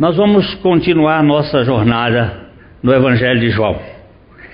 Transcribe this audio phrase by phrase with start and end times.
[0.00, 2.48] Nós vamos continuar nossa jornada
[2.82, 3.78] no Evangelho de João.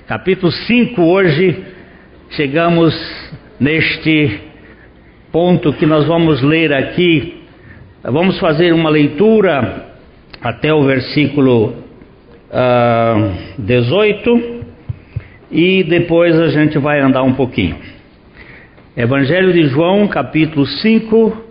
[0.05, 1.63] Capítulo 5, hoje
[2.31, 2.93] chegamos
[3.57, 4.41] neste
[5.31, 7.43] ponto que nós vamos ler aqui.
[8.03, 9.85] Vamos fazer uma leitura
[10.41, 11.75] até o versículo uh,
[12.51, 14.65] ah, 18
[15.49, 17.77] e depois a gente vai andar um pouquinho.
[18.97, 21.41] Evangelho de João, capítulo 5,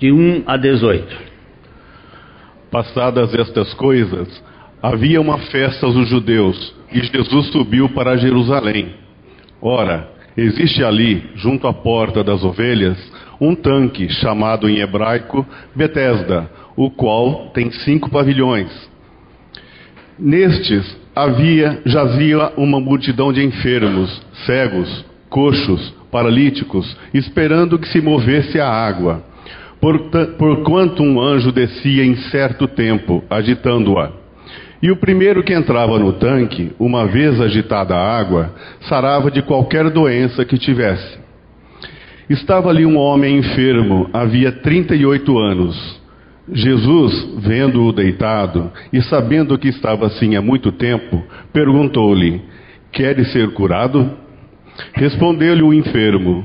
[0.00, 1.33] de 1 a 18.
[2.74, 4.42] Passadas estas coisas,
[4.82, 8.96] havia uma festa aos judeus e Jesus subiu para Jerusalém.
[9.62, 12.98] Ora, existe ali, junto à porta das ovelhas,
[13.40, 18.90] um tanque chamado em hebraico Betesda, o qual tem cinco pavilhões.
[20.18, 28.68] Nestes havia jazia uma multidão de enfermos, cegos, coxos, paralíticos, esperando que se movesse a
[28.68, 29.22] água
[30.38, 34.10] porquanto um anjo descia em certo tempo, agitando-a.
[34.82, 39.88] E o primeiro que entrava no tanque, uma vez agitada a água, sarava de qualquer
[39.90, 41.18] doença que tivesse.
[42.28, 46.02] Estava ali um homem enfermo, havia 38 anos.
[46.52, 51.22] Jesus, vendo-o deitado e sabendo que estava assim há muito tempo,
[51.52, 52.42] perguntou-lhe:
[52.92, 54.10] Queres ser curado?
[54.92, 56.44] Respondeu-lhe o enfermo: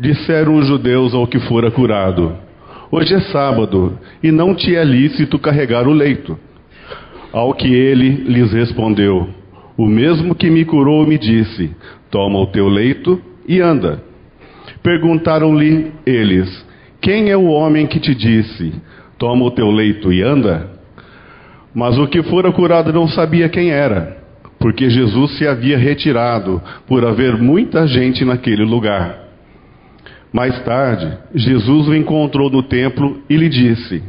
[0.00, 2.34] disseram os judeus ao que fora curado:
[2.90, 6.38] Hoje é sábado, e não te é lícito carregar o leito.
[7.32, 9.28] Ao que ele lhes respondeu:
[9.76, 11.70] O mesmo que me curou me disse:
[12.10, 14.02] Toma o teu leito e anda.
[14.82, 16.66] Perguntaram-lhe eles:
[17.00, 18.72] Quem é o homem que te disse:
[19.18, 20.80] Toma o teu leito e anda?
[21.74, 24.16] Mas o que fora curado não sabia quem era,
[24.58, 29.29] porque Jesus se havia retirado, por haver muita gente naquele lugar.
[30.32, 34.02] Mais tarde, Jesus o encontrou no templo e lhe disse: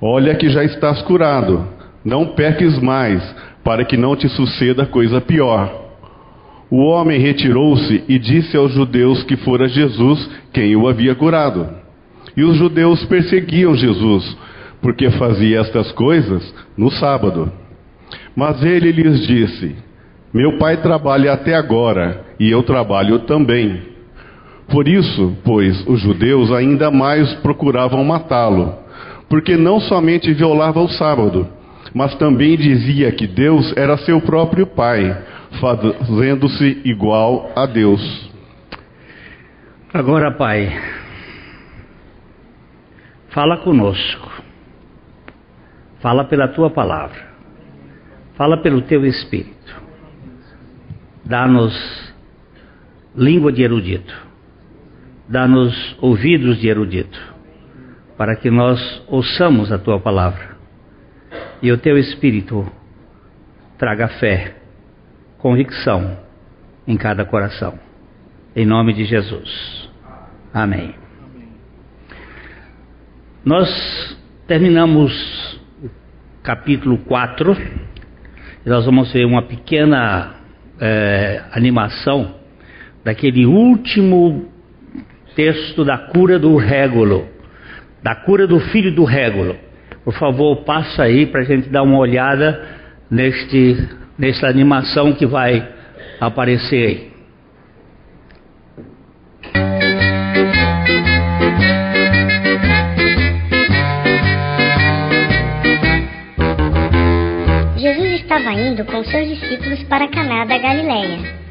[0.00, 1.66] Olha que já estás curado,
[2.04, 3.22] não peques mais,
[3.62, 5.86] para que não te suceda coisa pior.
[6.68, 11.68] O homem retirou-se e disse aos judeus que fora Jesus quem o havia curado.
[12.36, 14.36] E os judeus perseguiam Jesus,
[14.82, 17.52] porque fazia estas coisas no sábado.
[18.34, 19.76] Mas ele lhes disse:
[20.34, 23.95] Meu pai trabalha até agora, e eu trabalho também.
[24.68, 28.74] Por isso, pois, os judeus ainda mais procuravam matá-lo,
[29.28, 31.48] porque não somente violava o sábado,
[31.94, 35.16] mas também dizia que Deus era seu próprio Pai,
[35.60, 38.30] fazendo-se igual a Deus.
[39.94, 40.76] Agora, Pai,
[43.28, 44.30] fala conosco,
[46.00, 47.24] fala pela tua palavra,
[48.34, 49.74] fala pelo teu Espírito,
[51.24, 51.72] dá-nos
[53.14, 54.25] língua de erudito
[55.28, 57.18] dá-nos ouvidos de erudito,
[58.16, 60.56] para que nós ouçamos a tua palavra
[61.62, 62.66] e o teu espírito
[63.78, 64.56] traga fé,
[65.38, 66.18] convicção
[66.86, 67.78] em cada coração.
[68.54, 69.90] Em nome de Jesus.
[70.52, 70.94] Amém.
[73.44, 73.68] Nós
[74.46, 75.88] terminamos o
[76.42, 77.56] capítulo 4
[78.64, 80.36] e nós vamos ver uma pequena
[80.80, 82.34] é, animação
[83.04, 84.50] daquele último
[85.36, 87.28] texto da cura do régulo,
[88.02, 89.54] da cura do filho do régulo.
[90.02, 92.64] Por favor, passa aí para a gente dar uma olhada
[93.10, 93.76] neste,
[94.18, 95.68] nessa animação que vai
[96.18, 97.16] aparecer aí.
[107.76, 111.45] Jesus estava indo com seus discípulos para Caná da Galileia.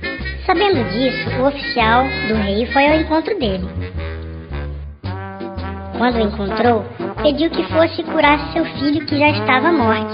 [0.45, 3.67] Sabendo disso, o oficial do rei foi ao encontro dele.
[5.97, 6.85] Quando o encontrou,
[7.23, 10.13] pediu que fosse curar seu filho que já estava morte.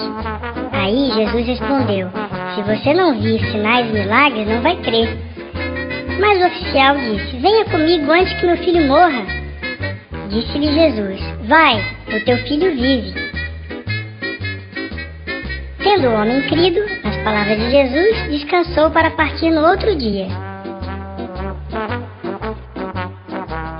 [0.71, 2.09] Aí Jesus respondeu:
[2.55, 5.17] Se você não vir sinais e milagres, não vai crer.
[6.19, 9.25] Mas o oficial disse: Venha comigo antes que meu filho morra.
[10.29, 13.13] Disse-lhe Jesus: Vai, o teu filho vive.
[15.83, 16.79] Tendo o homem crido,
[17.21, 20.27] nas palavras de Jesus, descansou para partir no outro dia.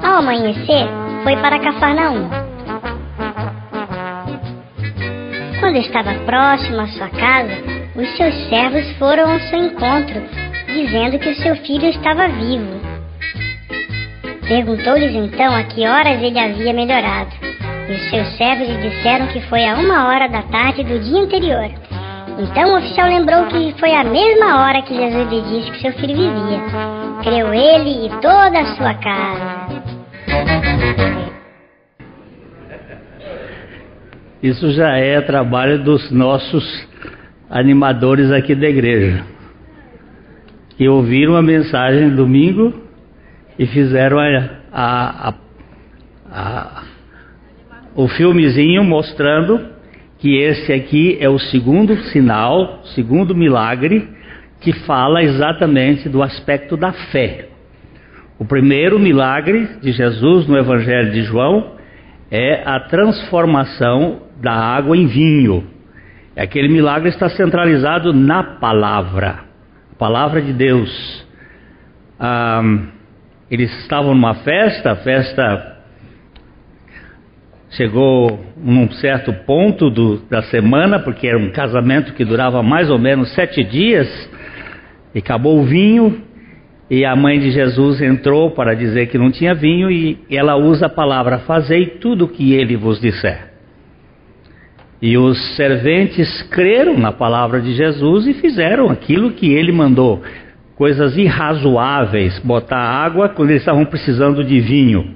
[0.04, 0.88] Ao amanhecer,
[1.24, 2.30] foi para Cafarnaum.
[5.60, 7.54] quando estava próximo à sua casa,
[7.96, 10.22] os seus servos foram ao seu encontro,
[10.68, 12.82] dizendo que o seu filho estava vivo.
[14.48, 17.32] Perguntou-lhes então a que horas ele havia melhorado.
[17.88, 21.22] E os seus servos lhe disseram que foi a uma hora da tarde do dia
[21.22, 21.81] anterior.
[22.42, 25.94] Então o oficial lembrou que foi a mesma hora que Jesus lhe disse que seu
[25.94, 26.60] filho vivia.
[27.22, 29.72] Creu ele e toda a sua casa.
[34.42, 36.66] Isso já é trabalho dos nossos
[37.48, 39.24] animadores aqui da igreja,
[40.78, 42.74] que ouviram a mensagem domingo
[43.60, 45.34] e fizeram a, a,
[46.32, 46.84] a,
[47.94, 49.70] o filmezinho mostrando
[50.21, 54.07] que esse aqui é o segundo sinal, segundo milagre,
[54.62, 57.47] que fala exatamente do aspecto da fé.
[58.38, 61.71] O primeiro milagre de Jesus no Evangelho de João
[62.29, 65.68] é a transformação da água em vinho.
[66.38, 69.39] Aquele milagre está centralizado na palavra,
[69.91, 71.25] a palavra de Deus.
[72.19, 72.62] Ah,
[73.50, 75.70] eles estavam numa festa, festa
[77.71, 83.00] chegou num certo ponto do, da semana, porque era um casamento que durava mais ou
[83.00, 84.07] menos sete dias,
[85.15, 86.21] e acabou o vinho,
[86.89, 90.88] e a mãe de Jesus entrou para dizer que não tinha vinho, e ela usa
[90.88, 93.50] a palavra: Fazei tudo o que ele vos disser.
[95.01, 100.21] E os serventes creram na palavra de Jesus e fizeram aquilo que ele mandou.
[100.75, 105.15] Coisas irrazoáveis, botar água quando eles estavam precisando de vinho.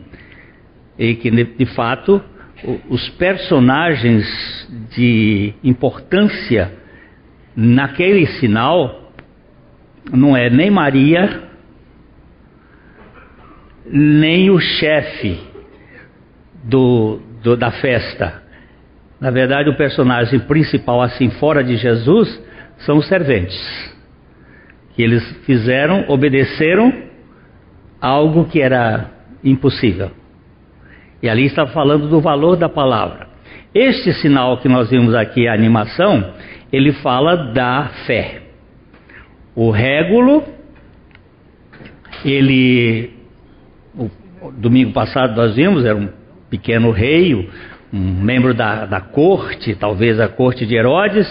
[0.98, 2.20] E que de fato
[2.90, 4.26] os personagens
[4.96, 6.72] de importância
[7.56, 9.12] naquele sinal
[10.12, 11.44] não é nem Maria,
[13.86, 15.40] nem o chefe
[16.64, 18.44] do, do, da festa.
[19.20, 22.42] Na verdade, o personagem principal, assim, fora de Jesus,
[22.80, 23.58] são os serventes.
[24.94, 26.94] Que eles fizeram, obedeceram
[28.00, 29.12] algo que era
[29.44, 30.12] impossível.
[31.22, 33.28] E ali está falando do valor da palavra.
[33.74, 36.34] Este sinal que nós vimos aqui, a animação,
[36.72, 38.42] ele fala da fé.
[39.56, 40.44] O régulo,
[42.24, 43.12] ele,
[43.98, 44.10] o,
[44.52, 46.10] domingo passado nós vimos, era um
[46.50, 47.50] pequeno rei,
[47.94, 51.26] um membro da, da corte, talvez a corte de Herodes,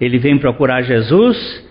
[0.00, 1.66] ele vem procurar Jesus,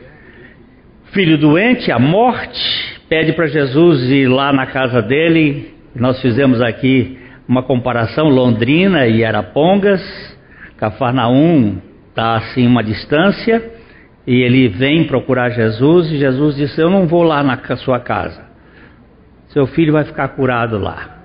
[1.11, 5.73] filho doente, a morte, pede para Jesus ir lá na casa dele.
[5.95, 7.18] Nós fizemos aqui
[7.49, 9.99] uma comparação Londrina e Arapongas,
[10.77, 13.71] Cafarnaum está assim uma distância,
[14.27, 18.45] e ele vem procurar Jesus, e Jesus disse: Eu não vou lá na sua casa,
[19.47, 21.17] seu filho vai ficar curado lá.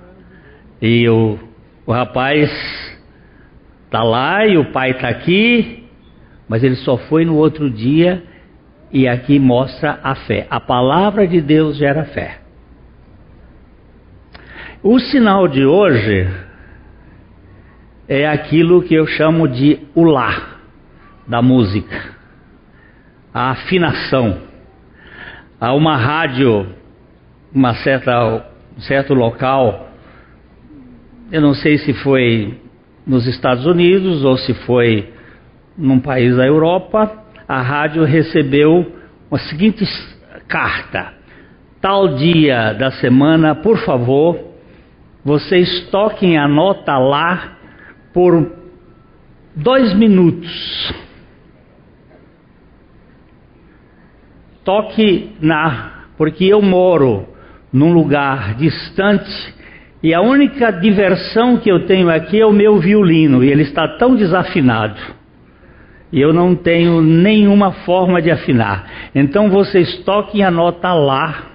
[0.81, 1.37] E o,
[1.85, 2.49] o rapaz
[3.85, 5.83] está lá e o pai está aqui,
[6.49, 8.23] mas ele só foi no outro dia,
[8.91, 10.47] e aqui mostra a fé.
[10.49, 12.44] A palavra de Deus gera fé.
[14.87, 16.29] O sinal de hoje
[18.07, 20.59] é aquilo que eu chamo de o lá
[21.27, 22.11] da música,
[23.33, 24.41] a afinação.
[25.59, 26.67] Há uma rádio,
[27.51, 28.45] uma certa,
[28.77, 29.89] um certo local,
[31.31, 32.55] eu não sei se foi
[33.07, 35.11] nos Estados Unidos ou se foi
[35.75, 38.85] num país da Europa, a rádio recebeu
[39.31, 39.83] a seguinte
[40.47, 41.11] carta:
[41.81, 44.53] tal dia da semana, por favor,
[45.25, 47.57] vocês toquem a nota lá
[48.13, 48.51] por
[49.55, 50.93] dois minutos.
[54.63, 57.27] Toque na, porque eu moro
[57.73, 59.55] num lugar distante
[60.03, 63.97] e a única diversão que eu tenho aqui é o meu violino e ele está
[63.97, 64.99] tão desafinado.
[66.13, 69.09] E eu não tenho nenhuma forma de afinar.
[69.15, 71.54] Então vocês toquem a nota lá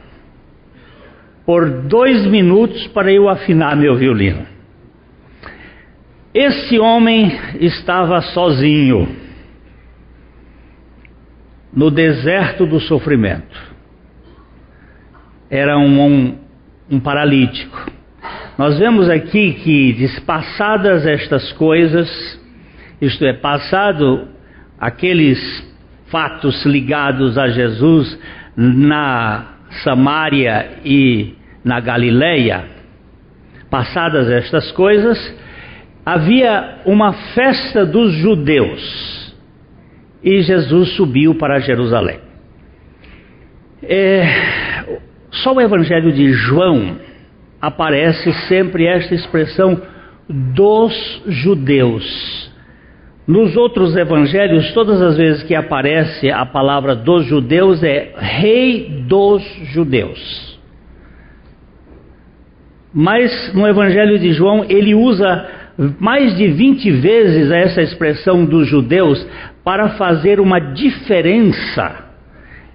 [1.50, 4.46] por dois minutos para eu afinar meu violino.
[6.32, 9.16] Esse homem estava sozinho
[11.74, 13.60] no deserto do sofrimento.
[15.50, 16.38] Era um, um,
[16.88, 17.84] um paralítico.
[18.56, 22.08] Nós vemos aqui que, despassadas estas coisas,
[23.00, 24.28] isto é, passado
[24.78, 25.40] aqueles
[26.12, 28.16] fatos ligados a Jesus
[28.56, 32.64] na Samaria e na Galileia,
[33.70, 35.18] passadas estas coisas,
[36.04, 39.34] havia uma festa dos judeus
[40.22, 42.18] e Jesus subiu para Jerusalém.
[43.82, 44.24] É,
[45.30, 46.96] só o Evangelho de João
[47.60, 49.80] aparece sempre esta expressão
[50.28, 52.50] dos judeus.
[53.26, 59.42] Nos outros evangelhos, todas as vezes que aparece a palavra dos judeus, é rei dos
[59.72, 60.49] judeus.
[62.92, 65.48] Mas no evangelho de João, ele usa
[65.98, 69.24] mais de 20 vezes essa expressão dos judeus
[69.64, 72.10] para fazer uma diferença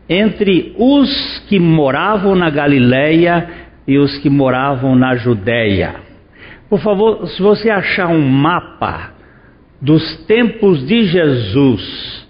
[0.07, 3.47] entre os que moravam na Galileia
[3.87, 5.95] e os que moravam na Judéia.
[6.69, 9.11] Por favor, se você achar um mapa
[9.81, 12.27] dos tempos de Jesus,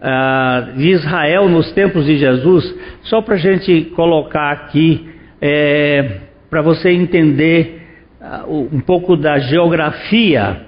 [0.00, 5.08] uh, de Israel nos tempos de Jesus, só para a gente colocar aqui,
[5.40, 7.80] é, para você entender
[8.20, 10.62] uh, um pouco da geografia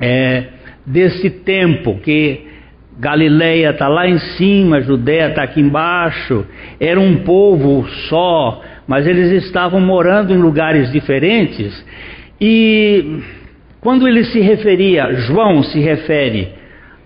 [0.00, 0.44] é,
[0.84, 2.46] desse tempo, que
[2.98, 6.44] Galileia está lá em cima, Judéia está aqui embaixo,
[6.80, 11.84] era um povo só, mas eles estavam morando em lugares diferentes,
[12.40, 13.20] e
[13.80, 16.48] quando ele se referia, João se refere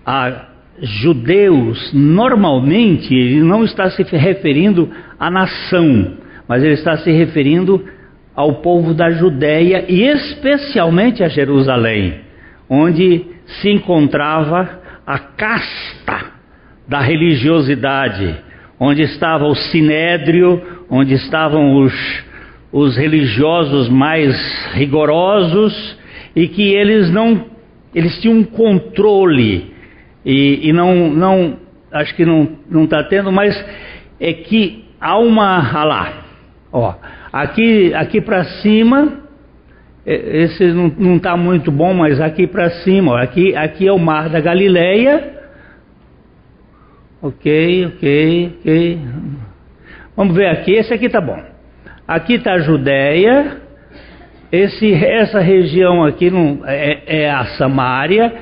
[0.05, 0.47] a
[0.81, 4.89] judeus, normalmente ele não está se referindo
[5.19, 6.13] à nação,
[6.47, 7.83] mas ele está se referindo
[8.39, 12.21] ao povo da Judéia e especialmente a Jerusalém,
[12.69, 16.31] onde se encontrava a casta
[16.87, 18.37] da religiosidade,
[18.79, 21.93] onde estava o sinédrio, onde estavam os,
[22.71, 24.33] os religiosos mais
[24.71, 25.97] rigorosos
[26.33, 27.45] e que eles não
[27.93, 29.69] eles tinham um controle
[30.25, 31.57] e, e não não
[31.91, 33.53] acho que não não está tendo, mas
[34.17, 36.28] é que há uma ah lá,
[36.71, 36.95] ó,
[37.31, 39.29] aqui aqui para cima
[40.05, 43.99] é, esse não está muito bom, mas aqui para cima, ó, aqui aqui é o
[43.99, 45.37] mar da Galileia.
[47.21, 49.01] Ok, ok, ok.
[50.15, 51.39] Vamos ver aqui, esse aqui tá bom.
[52.07, 53.57] Aqui está a Judéia,
[54.51, 58.33] esse, essa região aqui não, é, é a Samária,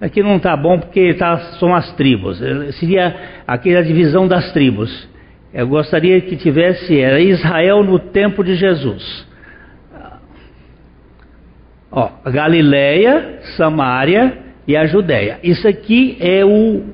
[0.00, 2.38] aqui não está bom porque tá, são as tribos.
[2.78, 3.14] Seria
[3.46, 5.08] aqui a divisão das tribos.
[5.52, 9.26] Eu gostaria que tivesse era Israel no tempo de Jesus.
[11.90, 15.40] Ó, Galileia, Samária e a Judéia.
[15.42, 16.84] Isso aqui é o,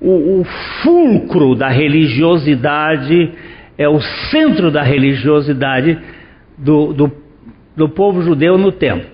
[0.00, 0.44] o, o
[0.82, 3.32] fulcro da religiosidade,
[3.78, 4.00] é o
[4.30, 5.98] centro da religiosidade
[6.58, 7.26] do, do
[7.76, 9.06] do povo judeu no tempo.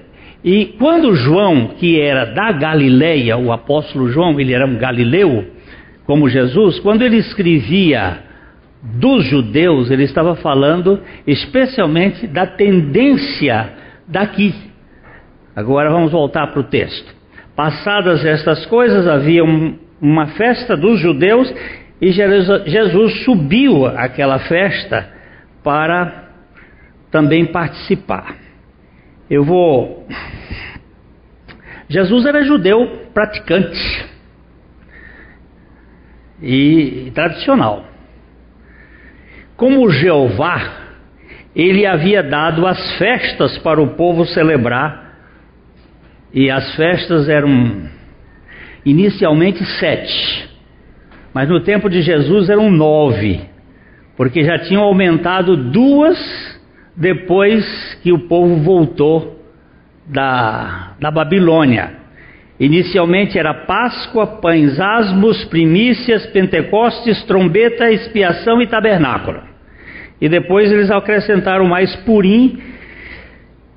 [0.44, 5.44] E quando João, que era da Galileia, o apóstolo João, ele era um galileu,
[6.06, 8.18] como Jesus, quando ele escrevia
[8.82, 13.72] dos judeus, ele estava falando especialmente da tendência
[14.08, 14.52] daqui.
[15.54, 17.14] Agora vamos voltar para o texto.
[17.54, 21.52] Passadas estas coisas, havia um, uma festa dos judeus
[22.00, 25.08] e Jesus subiu àquela festa
[25.62, 26.30] para
[27.10, 28.34] também participar.
[29.30, 30.06] Eu vou.
[31.88, 34.06] Jesus era judeu praticante
[36.42, 37.91] e tradicional.
[39.62, 40.72] Como Jeová,
[41.54, 45.20] ele havia dado as festas para o povo celebrar,
[46.34, 47.84] e as festas eram
[48.84, 50.50] inicialmente sete,
[51.32, 53.40] mas no tempo de Jesus eram nove,
[54.16, 56.18] porque já tinham aumentado duas
[56.96, 57.64] depois
[58.02, 59.46] que o povo voltou
[60.08, 61.98] da, da Babilônia.
[62.58, 69.51] Inicialmente era Páscoa, pães asmos, primícias, Pentecostes, trombeta, expiação e tabernáculo.
[70.22, 72.56] E depois eles acrescentaram mais Purim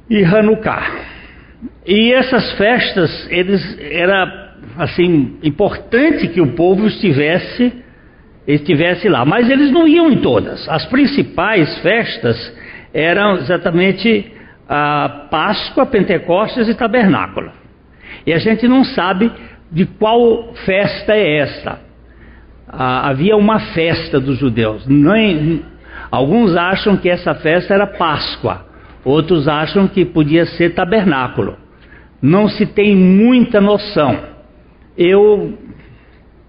[0.08, 0.92] e Hanukkah.
[1.88, 7.74] E essas festas, eles era assim importante que o povo estivesse
[8.48, 10.70] estivesse lá, mas eles não iam em todas.
[10.70, 12.56] As principais festas
[12.94, 14.32] eram exatamente
[14.70, 17.52] a Páscoa, Pentecostes e Tabernáculo.
[18.24, 19.32] E a gente não sabe
[19.72, 21.80] de qual festa é essa.
[22.68, 24.86] Ah, havia uma festa dos judeus.
[24.86, 25.64] Nem,
[26.12, 28.66] alguns acham que essa festa era Páscoa,
[29.04, 31.58] outros acham que podia ser Tabernáculo.
[32.22, 34.18] Não se tem muita noção.
[34.98, 35.58] Eu,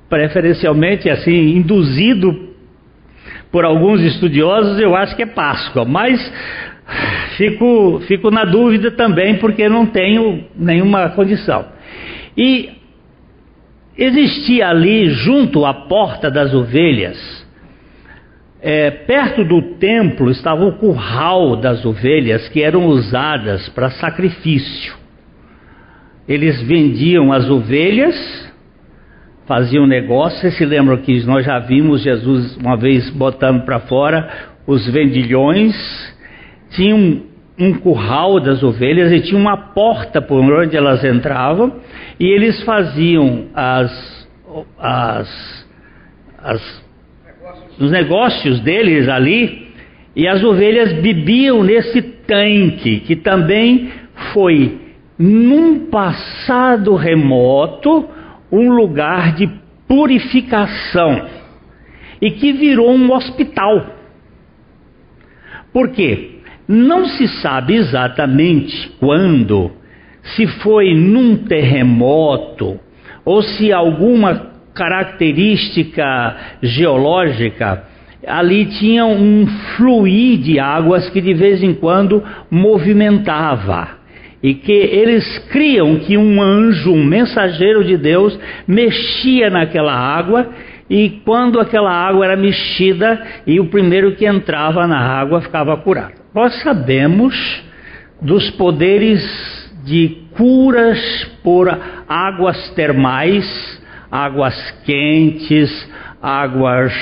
[0.09, 2.47] preferencialmente, assim, induzido
[3.51, 6.21] por alguns estudiosos, eu acho que é Páscoa, mas
[7.37, 11.67] fico, fico na dúvida também porque não tenho nenhuma condição.
[12.37, 12.71] E
[13.97, 17.46] existia ali, junto à porta das ovelhas,
[18.69, 24.95] é, perto do templo estava o curral das ovelhas que eram usadas para sacrifício.
[26.29, 28.45] Eles vendiam as ovelhas
[29.47, 30.41] faziam negócio.
[30.41, 34.29] Vocês se lembram que nós já vimos Jesus uma vez botando para fora
[34.67, 35.75] os vendilhões,
[36.71, 37.23] tinham
[37.57, 41.81] um curral das ovelhas e tinha uma porta por onde elas entravam
[42.19, 44.29] e eles faziam as,
[44.77, 45.67] as,
[46.43, 46.86] as,
[47.79, 49.69] os negócios deles ali
[50.15, 53.91] e as ovelhas bebiam nesse tanque que também
[54.33, 54.79] foi
[55.19, 58.09] num passado remoto
[58.51, 59.49] um lugar de
[59.87, 61.27] purificação
[62.21, 63.87] e que virou um hospital.
[65.73, 66.41] Por quê?
[66.67, 69.71] Não se sabe exatamente quando,
[70.23, 72.81] se foi num terremoto
[73.25, 77.85] ou se alguma característica geológica,
[78.27, 83.97] ali tinha um fluir de águas que de vez em quando movimentava.
[84.43, 90.51] E que eles criam que um anjo, um mensageiro de Deus, mexia naquela água
[90.89, 96.15] e quando aquela água era mexida e o primeiro que entrava na água ficava curado.
[96.33, 97.35] Nós sabemos
[98.21, 99.21] dos poderes
[99.85, 101.01] de curas
[101.43, 101.69] por
[102.09, 103.45] águas termais,
[104.11, 105.71] águas quentes,
[106.23, 106.93] águas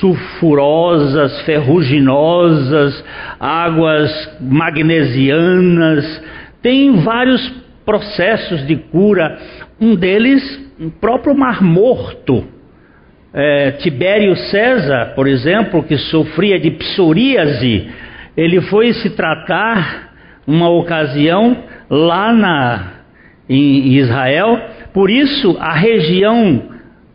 [0.00, 3.04] sulfurosas, ferruginosas,
[3.38, 6.22] águas magnesianas.
[6.62, 7.48] Tem vários
[7.84, 9.38] processos de cura.
[9.80, 12.44] Um deles o próprio Mar Morto.
[13.32, 17.88] É, Tibério César, por exemplo, que sofria de psoríase,
[18.36, 20.10] ele foi se tratar
[20.46, 21.56] uma ocasião
[21.88, 22.92] lá na,
[23.48, 24.58] em Israel,
[24.92, 26.62] por isso a região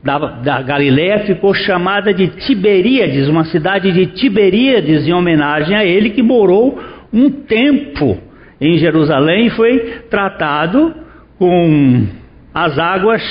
[0.03, 6.11] da, da Galiléia ficou chamada de Tiberíades, uma cidade de Tiberíades, em homenagem a ele
[6.11, 6.79] que morou
[7.11, 8.17] um tempo
[8.61, 10.93] em Jerusalém e foi tratado
[11.37, 12.07] com
[12.53, 13.23] as águas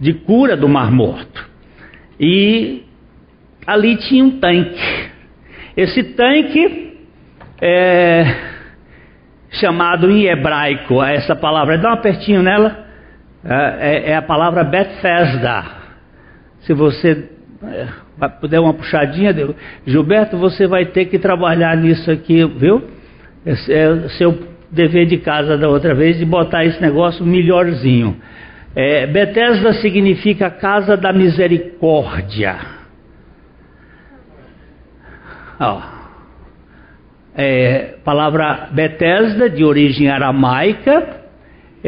[0.00, 1.44] de cura do Mar Morto.
[2.18, 2.82] E
[3.66, 5.10] ali tinha um tanque.
[5.76, 6.94] Esse tanque
[7.60, 8.54] é
[9.50, 12.85] chamado em hebraico, essa palavra, dá um apertinho nela,
[13.48, 15.64] é, é, é a palavra Bethesda.
[16.60, 17.30] Se você
[17.62, 19.34] é, puder uma puxadinha,
[19.86, 22.82] Gilberto, você vai ter que trabalhar nisso aqui, viu?
[23.44, 24.36] Esse é seu
[24.70, 28.16] dever de casa da outra vez de botar esse negócio melhorzinho.
[28.74, 32.56] É, Betesda significa casa da misericórdia.
[35.58, 35.80] Ó,
[37.34, 41.25] é, palavra Betesda, de origem aramaica,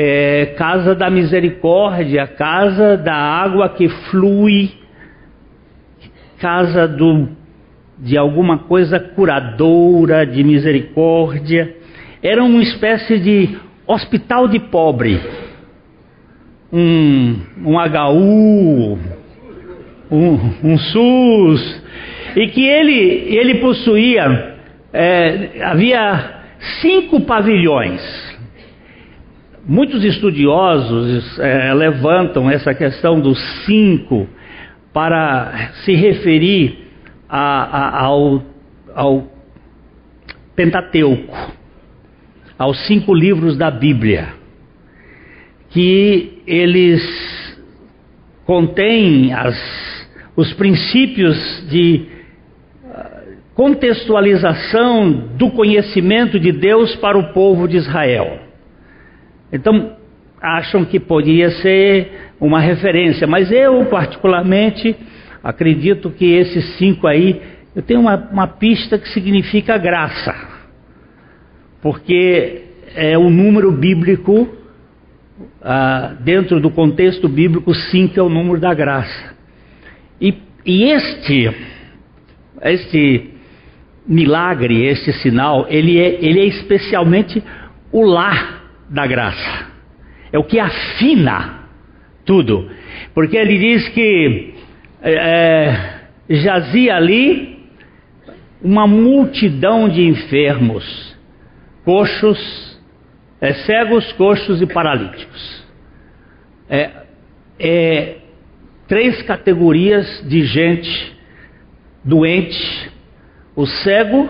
[0.01, 4.71] é, casa da misericórdia, casa da água que flui,
[6.39, 7.31] casa do,
[7.99, 11.75] de alguma coisa curadora, de misericórdia.
[12.23, 13.59] Era uma espécie de
[13.89, 15.21] hospital de pobre
[16.73, 18.99] um, um HU,
[20.13, 21.83] um, um SUS,
[22.37, 24.55] e que ele, ele possuía,
[24.93, 26.43] é, havia
[26.81, 28.28] cinco pavilhões.
[29.68, 34.26] Muitos estudiosos é, levantam essa questão dos cinco
[34.94, 36.87] para se referir
[37.28, 38.42] a, a, ao,
[38.94, 39.28] ao
[40.57, 41.37] Pentateuco,
[42.59, 44.38] aos cinco livros da Bíblia
[45.68, 47.02] que eles
[48.46, 51.37] contêm as, os princípios
[51.68, 52.07] de
[52.87, 53.20] ah,
[53.54, 58.48] contextualização do conhecimento de Deus para o povo de Israel.
[59.53, 59.97] Então,
[60.41, 64.95] acham que podia ser uma referência, mas eu, particularmente,
[65.43, 67.41] acredito que esses cinco aí,
[67.75, 70.35] eu tenho uma, uma pista que significa graça,
[71.83, 72.63] porque
[72.95, 74.49] é o número bíblico
[75.63, 79.37] ah, dentro do contexto bíblico, cinco é o número da graça.
[80.21, 80.35] E,
[80.65, 81.51] e este,
[82.63, 83.31] este
[84.07, 87.43] milagre, este sinal, ele é, ele é especialmente
[87.93, 88.58] o lar
[88.88, 89.66] da graça.
[90.33, 91.61] É o que afina
[92.24, 92.70] tudo.
[93.14, 94.55] Porque ele diz que
[95.03, 97.59] é, jazia ali
[98.62, 101.16] uma multidão de enfermos,
[101.85, 102.79] coxos,
[103.40, 105.64] é, cegos, coxos e paralíticos.
[106.68, 106.90] É,
[107.59, 108.16] é,
[108.87, 111.16] três categorias de gente
[112.05, 112.90] doente:
[113.55, 114.29] o cego,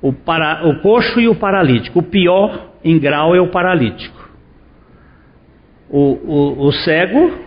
[0.00, 2.00] o, para, o coxo e o paralítico.
[2.00, 4.30] O pior em grau é o paralítico.
[5.88, 7.38] O, o, o cego,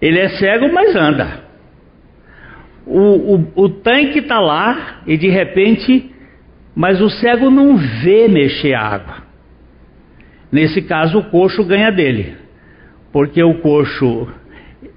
[0.00, 1.44] ele é cego, mas anda.
[2.86, 6.10] O, o, o tanque está lá e de repente,
[6.74, 9.16] mas o cego não vê mexer a água.
[10.52, 12.36] Nesse caso, o coxo ganha dele,
[13.12, 14.28] porque o coxo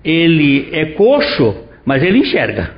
[0.04, 2.76] ele é coxo, mas ele enxerga.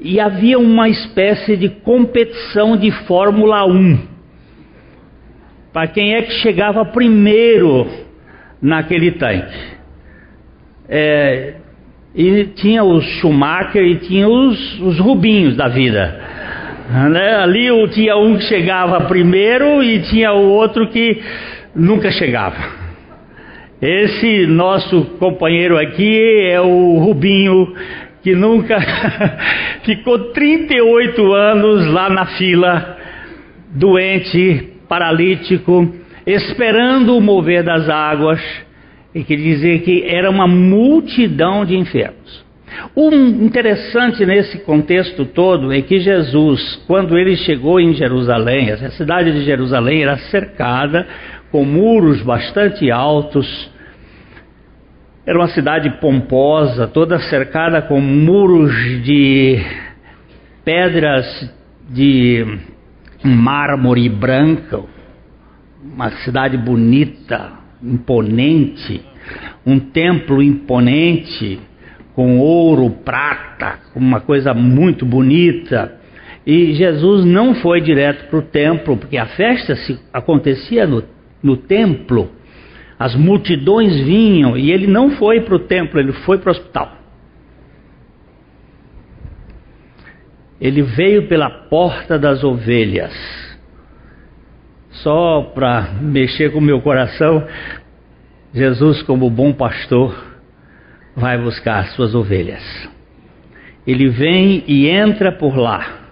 [0.00, 4.15] e havia uma espécie de competição de Fórmula 1
[5.76, 7.86] para quem é que chegava primeiro
[8.62, 9.58] naquele tanque.
[10.88, 11.52] É,
[12.14, 16.18] e tinha os Schumacher e tinha os, os Rubinhos da vida.
[17.10, 17.34] Né?
[17.42, 21.20] Ali tinha um que chegava primeiro e tinha o outro que
[21.74, 22.56] nunca chegava.
[23.82, 27.74] Esse nosso companheiro aqui é o Rubinho,
[28.22, 28.78] que nunca
[29.84, 32.96] ficou 38 anos lá na fila,
[33.74, 35.94] doente, paralítico,
[36.26, 38.40] esperando o mover das águas,
[39.14, 42.44] e que dizer que era uma multidão de enfermos.
[42.94, 49.32] O interessante nesse contexto todo é que Jesus, quando ele chegou em Jerusalém, a cidade
[49.32, 51.06] de Jerusalém era cercada
[51.50, 53.70] com muros bastante altos.
[55.24, 58.72] Era uma cidade pomposa, toda cercada com muros
[59.02, 59.58] de
[60.64, 61.26] pedras
[61.88, 62.44] de
[63.24, 64.88] mármore branco.
[65.82, 67.52] Uma cidade bonita,
[67.82, 69.00] imponente,
[69.64, 71.60] um templo imponente,
[72.14, 76.00] com ouro, prata, uma coisa muito bonita.
[76.46, 81.02] E Jesus não foi direto para o templo, porque a festa se acontecia no
[81.46, 82.30] no templo,
[82.98, 86.95] as multidões vinham e ele não foi para o templo, ele foi para o hospital.
[90.60, 93.12] Ele veio pela porta das ovelhas.
[94.90, 97.46] Só para mexer com o meu coração,
[98.54, 100.14] Jesus, como bom pastor,
[101.14, 102.62] vai buscar suas ovelhas.
[103.86, 106.06] Ele vem e entra por lá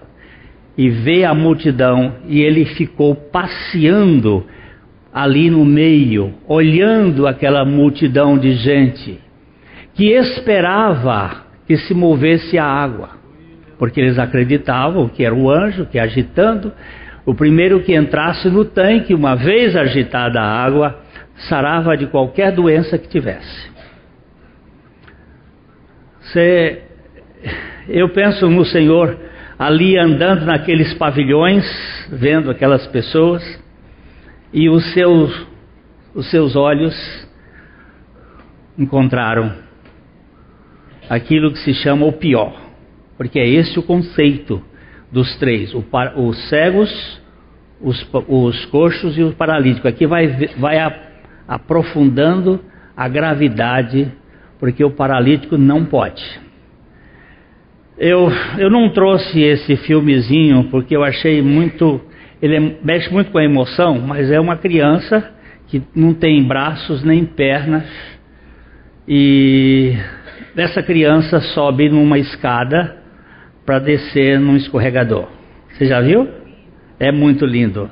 [0.76, 4.44] e vê a multidão e ele ficou passeando
[5.12, 9.20] ali no meio, olhando aquela multidão de gente
[9.94, 13.10] que esperava que se movesse a água,
[13.78, 16.72] porque eles acreditavam que era o anjo que agitando,
[17.26, 21.00] o primeiro que entrasse no tanque, uma vez agitada a água,
[21.48, 23.72] sarava de qualquer doença que tivesse.
[27.88, 29.16] Eu penso no Senhor
[29.58, 31.64] ali andando naqueles pavilhões,
[32.10, 33.42] vendo aquelas pessoas,
[34.52, 35.46] e os seus,
[36.14, 36.94] os seus olhos
[38.78, 39.52] encontraram
[41.08, 42.63] aquilo que se chama o pior,
[43.16, 44.62] porque é esse o conceito
[45.10, 45.84] dos três: o,
[46.16, 47.22] os cegos,
[47.80, 49.88] os, os coxos e o paralítico.
[49.88, 50.92] Aqui vai, vai a,
[51.46, 52.60] aprofundando
[52.96, 54.10] a gravidade,
[54.58, 56.22] porque o paralítico não pode.
[57.96, 62.00] Eu, eu não trouxe esse filmezinho porque eu achei muito
[62.42, 65.32] ele é, mexe muito com a emoção, mas é uma criança
[65.68, 67.84] que não tem braços nem pernas
[69.08, 69.96] e
[70.56, 73.03] essa criança sobe numa escada
[73.64, 75.28] para descer num escorregador.
[75.70, 76.28] Você já viu?
[76.98, 77.90] É muito lindo.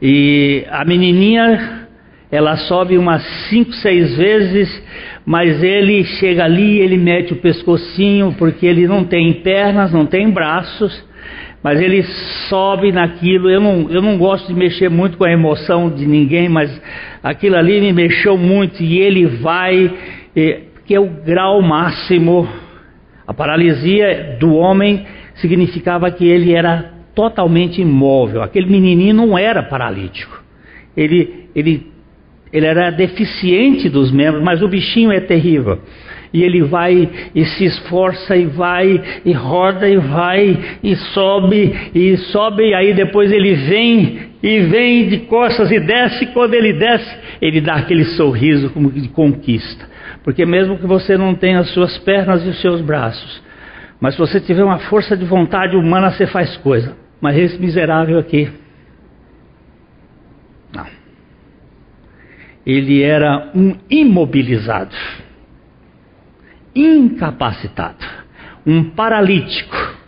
[0.00, 1.86] E a menininha,
[2.30, 4.82] ela sobe umas cinco, seis vezes,
[5.24, 10.30] mas ele chega ali, ele mete o pescocinho porque ele não tem pernas, não tem
[10.30, 11.10] braços
[11.62, 12.02] mas ele
[12.48, 13.50] sobe naquilo.
[13.50, 16.70] Eu não, eu não gosto de mexer muito com a emoção de ninguém, mas
[17.22, 19.92] aquilo ali me mexeu muito e ele vai,
[20.86, 22.48] que é o grau máximo.
[23.30, 28.42] A paralisia do homem significava que ele era totalmente imóvel.
[28.42, 30.42] Aquele menininho não era paralítico.
[30.96, 31.86] Ele, ele,
[32.52, 35.78] ele era deficiente dos membros, mas o bichinho é terrível
[36.34, 42.16] e ele vai e se esforça e vai e roda e vai e sobe e
[42.16, 47.18] sobe e aí depois ele vem e vem de costas e desce, quando ele desce,
[47.40, 49.88] ele dá aquele sorriso como de conquista.
[50.24, 53.42] Porque mesmo que você não tenha as suas pernas e os seus braços,
[54.00, 56.96] mas se você tiver uma força de vontade humana, você faz coisa.
[57.20, 58.50] Mas esse miserável aqui,
[60.74, 60.86] não.
[62.64, 64.96] Ele era um imobilizado
[66.74, 68.04] incapacitado,
[68.66, 69.99] um paralítico.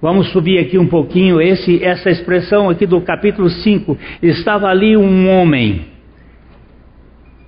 [0.00, 3.98] Vamos subir aqui um pouquinho esse, essa expressão aqui do capítulo 5.
[4.22, 5.86] Estava ali um homem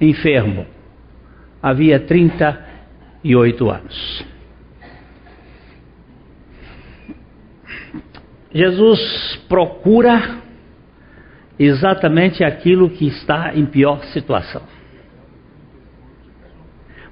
[0.01, 0.67] enfermo,
[1.63, 4.25] havia 38 anos.
[8.55, 9.01] Jesus
[9.49, 10.43] procura
[11.59, 14.63] exatamente aquilo que está em pior situação.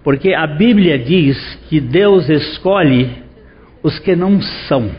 [0.03, 1.37] Porque a Bíblia diz
[1.68, 3.22] que Deus escolhe
[3.83, 4.90] os que não são,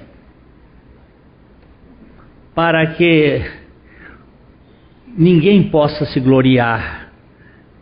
[2.62, 3.42] para que
[5.18, 7.12] ninguém possa se gloriar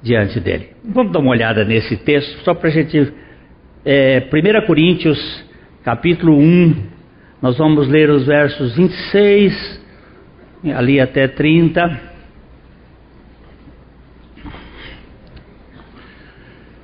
[0.01, 0.69] diante dele.
[0.85, 3.11] Vamos dar uma olhada nesse texto, só para a gente.
[3.83, 5.19] É, 1 Coríntios,
[5.83, 6.75] capítulo 1,
[7.41, 9.83] nós vamos ler os versos 26,
[10.73, 12.01] ali até 30.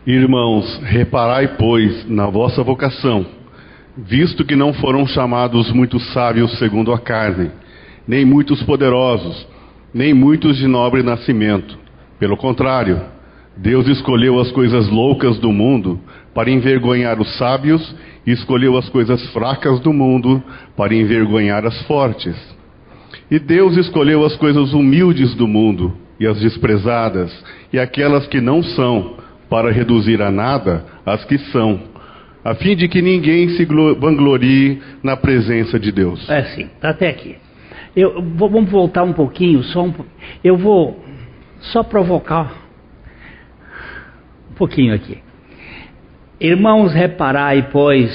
[0.05, 3.25] Irmãos, reparai, pois, na vossa vocação,
[3.95, 7.51] visto que não foram chamados muitos sábios segundo a carne,
[8.08, 9.48] nem muitos poderosos,
[9.94, 11.78] nem muitos de nobre nascimento.
[12.20, 13.02] Pelo contrário,
[13.58, 16.00] Deus escolheu as coisas loucas do mundo
[16.34, 20.44] para envergonhar os sábios e escolheu as coisas fracas do mundo
[20.76, 22.36] para envergonhar as fortes.
[23.32, 27.32] E Deus escolheu as coisas humildes do mundo e as desprezadas
[27.72, 29.15] e aquelas que não são
[29.50, 31.80] para reduzir a nada as que são,
[32.44, 36.30] a fim de que ninguém se vanglorie na presença de Deus.
[36.30, 37.36] É sim, tá até aqui.
[37.95, 39.93] Eu vamos voltar um pouquinho, só um,
[40.43, 40.99] eu vou
[41.60, 42.53] só provocar
[44.51, 45.19] um pouquinho aqui.
[46.39, 48.12] Irmãos, reparai, pois,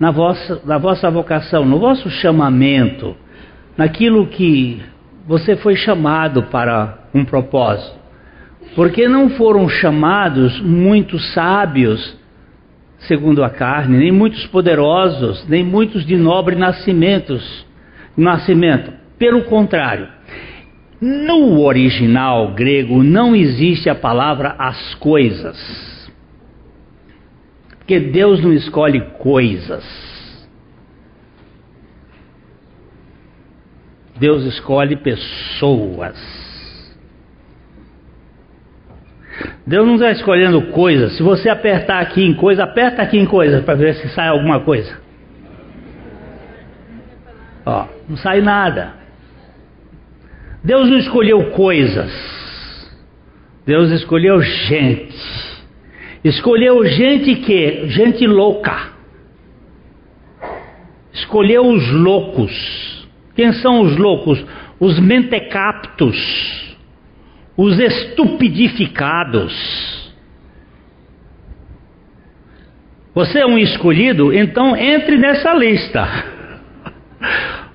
[0.00, 3.14] na vossa, na vossa vocação, no vosso chamamento,
[3.76, 4.82] naquilo que
[5.26, 7.96] você foi chamado para um propósito.
[8.74, 12.16] Porque não foram chamados muitos sábios,
[13.00, 17.65] segundo a carne, nem muitos poderosos, nem muitos de nobre nascimentos,
[18.16, 18.92] nascimento.
[19.18, 20.08] Pelo contrário,
[21.00, 25.56] no original grego não existe a palavra as coisas.
[27.78, 29.84] Porque Deus não escolhe coisas.
[34.18, 36.16] Deus escolhe pessoas.
[39.66, 41.16] Deus não está escolhendo coisas.
[41.16, 44.60] Se você apertar aqui em coisa, aperta aqui em coisa para ver se sai alguma
[44.60, 45.05] coisa.
[47.66, 48.94] Ó, não sai nada.
[50.64, 52.12] Deus não escolheu coisas.
[53.66, 55.14] Deus escolheu gente.
[56.24, 57.88] Escolheu gente que?
[57.88, 58.92] Gente louca.
[61.12, 63.06] Escolheu os loucos.
[63.34, 64.44] Quem são os loucos?
[64.78, 66.56] Os mentecaptos
[67.56, 70.14] os estupidificados.
[73.14, 76.06] Você é um escolhido, então entre nessa lista.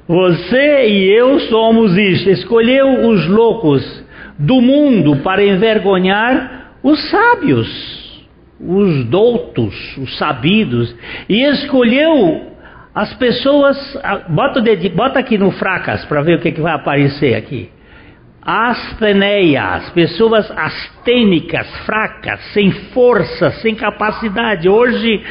[0.07, 2.29] Você e eu somos isso.
[2.29, 4.03] Escolheu os loucos
[4.37, 8.25] do mundo para envergonhar os sábios,
[8.59, 10.95] os doutos, os sabidos,
[11.29, 12.51] e escolheu
[12.93, 13.77] as pessoas.
[14.29, 14.61] Bota,
[14.95, 17.69] bota aqui no fracas para ver o que, que vai aparecer aqui
[18.41, 24.67] astheneias, pessoas astênicas, fracas, sem força, sem capacidade.
[24.67, 25.21] Hoje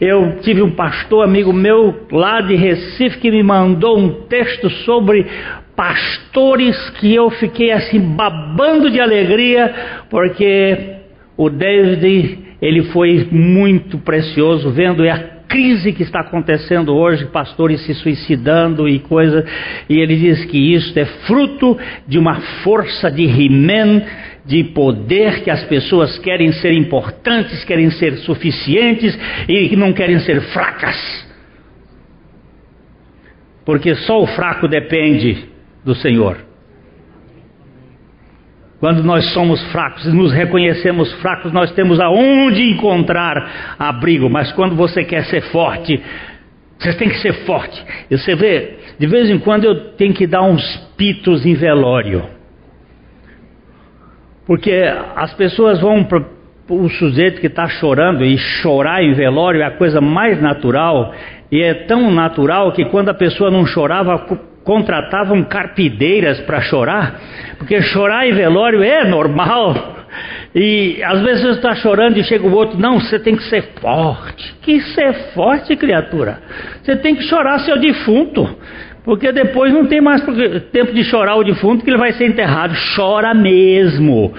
[0.00, 5.26] eu tive um pastor amigo meu lá de Recife que me mandou um texto sobre
[5.76, 10.96] pastores que eu fiquei assim babando de alegria, porque
[11.36, 17.94] o David ele foi muito precioso vendo a crise que está acontecendo hoje, pastores se
[17.94, 19.44] suicidando e coisa,
[19.88, 24.02] e ele diz que isso é fruto de uma força de He-Man,
[24.44, 30.40] de poder que as pessoas querem ser importantes, querem ser suficientes e não querem ser
[30.52, 31.26] fracas.
[33.64, 35.48] Porque só o fraco depende
[35.84, 36.38] do Senhor.
[38.78, 44.28] Quando nós somos fracos e nos reconhecemos fracos, nós temos aonde encontrar abrigo.
[44.28, 46.02] Mas quando você quer ser forte,
[46.78, 47.82] você tem que ser forte.
[48.10, 50.62] E você vê, de vez em quando eu tenho que dar uns
[50.96, 52.24] pitos em velório.
[54.46, 54.72] Porque
[55.16, 56.22] as pessoas vão para
[56.68, 61.14] o sujeito que está chorando, e chorar em velório é a coisa mais natural,
[61.50, 64.26] e é tão natural que quando a pessoa não chorava,
[64.66, 67.20] contratavam carpideiras para chorar,
[67.56, 69.94] porque chorar em velório é normal.
[70.52, 73.62] E às vezes você está chorando e chega o outro, não, você tem que ser
[73.80, 74.54] forte.
[74.62, 76.40] Que ser forte, criatura?
[76.82, 78.58] Você tem que chorar seu defunto,
[79.04, 80.20] porque depois não tem mais
[80.72, 82.74] tempo de chorar o defunto que ele vai ser enterrado.
[82.96, 84.34] Chora mesmo,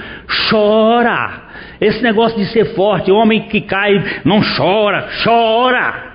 [0.50, 1.44] chora.
[1.80, 6.07] Esse negócio de ser forte, homem que cai não chora, chora.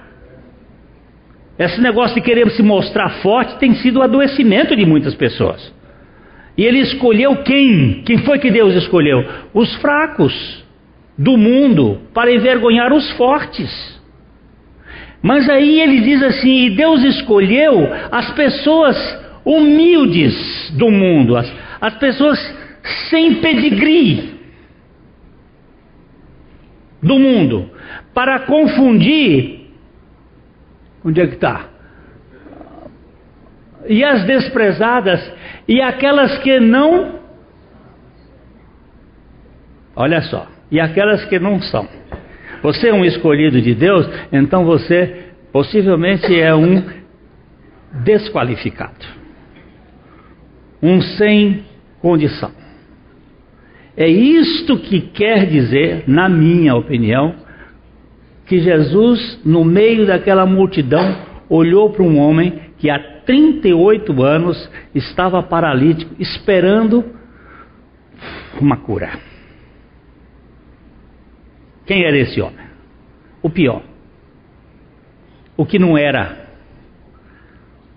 [1.59, 5.73] Esse negócio de querer se mostrar forte tem sido o adoecimento de muitas pessoas.
[6.57, 8.03] E ele escolheu quem?
[8.05, 9.25] Quem foi que Deus escolheu?
[9.55, 10.65] Os fracos
[11.17, 14.01] do mundo para envergonhar os fortes.
[15.23, 18.97] Mas aí ele diz assim: e Deus escolheu as pessoas
[19.45, 22.38] humildes do mundo, as, as pessoas
[23.09, 24.33] sem pedigree
[27.03, 27.71] do mundo,
[28.15, 29.62] para confundir
[31.05, 31.69] Onde é que está?
[33.87, 35.33] E as desprezadas
[35.67, 37.21] e aquelas que não.
[39.95, 41.88] Olha só, e aquelas que não são.
[42.62, 46.83] Você é um escolhido de Deus, então você Possivelmente é um
[48.03, 49.07] desqualificado,
[50.83, 51.62] um sem
[52.01, 52.51] condição.
[53.95, 57.35] É isto que quer dizer, na minha opinião,
[58.53, 61.17] que Jesus, no meio daquela multidão,
[61.49, 67.03] olhou para um homem que há 38 anos estava paralítico, esperando
[68.61, 69.12] uma cura.
[71.87, 72.67] Quem era esse homem?
[73.41, 73.83] O pior.
[75.57, 76.51] O que não era.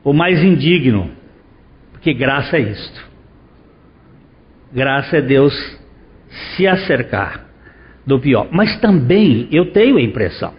[0.05, 1.11] O mais indigno.
[1.91, 3.09] Porque graça é isto.
[4.71, 5.53] Graça é Deus
[6.55, 7.44] se acercar
[8.05, 8.47] do pior.
[8.51, 10.53] Mas também eu tenho a impressão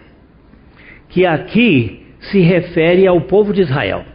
[1.09, 4.05] que aqui se refere ao povo de Israel.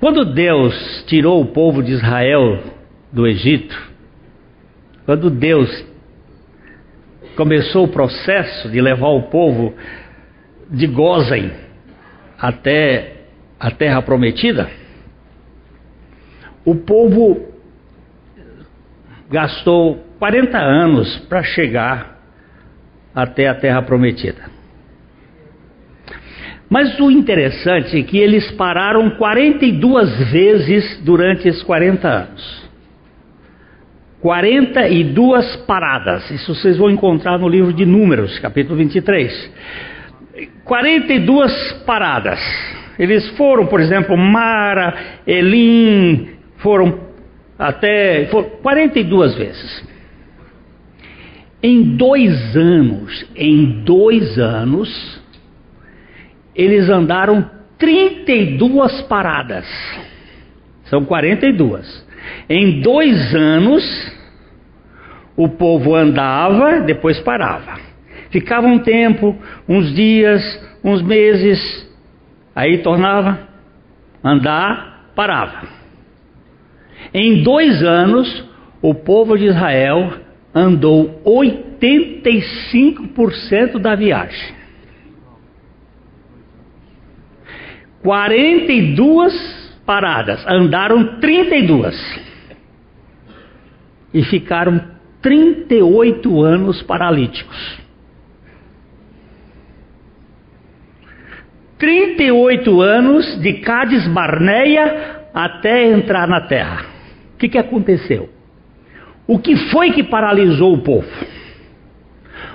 [0.00, 2.62] Quando Deus tirou o povo de Israel
[3.12, 3.90] do Egito,
[5.04, 5.84] quando Deus
[7.36, 9.74] começou o processo de levar o povo
[10.70, 11.50] de Gozem
[12.38, 13.24] até
[13.58, 14.70] a terra prometida,
[16.64, 17.49] o povo
[19.30, 22.18] gastou 40 anos para chegar
[23.14, 24.50] até a terra prometida.
[26.68, 32.70] Mas o interessante é que eles pararam 42 vezes durante esses 40 anos.
[34.20, 36.30] 42 paradas.
[36.30, 39.52] Isso vocês vão encontrar no livro de Números, capítulo 23.
[40.64, 42.38] 42 paradas.
[42.98, 44.94] Eles foram, por exemplo, Mara,
[45.26, 47.09] Elim, foram
[47.60, 48.24] até.
[48.26, 49.84] Foram 42 vezes.
[51.62, 55.20] Em dois anos, em dois anos,
[56.56, 59.66] eles andaram 32 paradas.
[60.84, 62.06] São 42.
[62.48, 63.84] Em dois anos,
[65.36, 67.78] o povo andava, depois parava.
[68.30, 69.36] Ficava um tempo,
[69.68, 70.42] uns dias,
[70.82, 71.58] uns meses,
[72.54, 73.38] aí tornava
[74.24, 75.79] andar, parava.
[77.12, 78.48] Em dois anos,
[78.82, 80.12] o povo de Israel
[80.54, 84.54] andou 85% da viagem.
[88.02, 92.20] 42 paradas, andaram 32
[94.14, 94.80] e ficaram
[95.20, 97.78] 38 anos paralíticos.
[101.78, 106.89] 38 anos de Cádiz Barneia até entrar na terra.
[107.40, 108.28] Que, que aconteceu?
[109.26, 111.08] O que foi que paralisou o povo?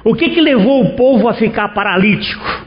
[0.03, 2.65] O que, que levou o povo a ficar paralítico?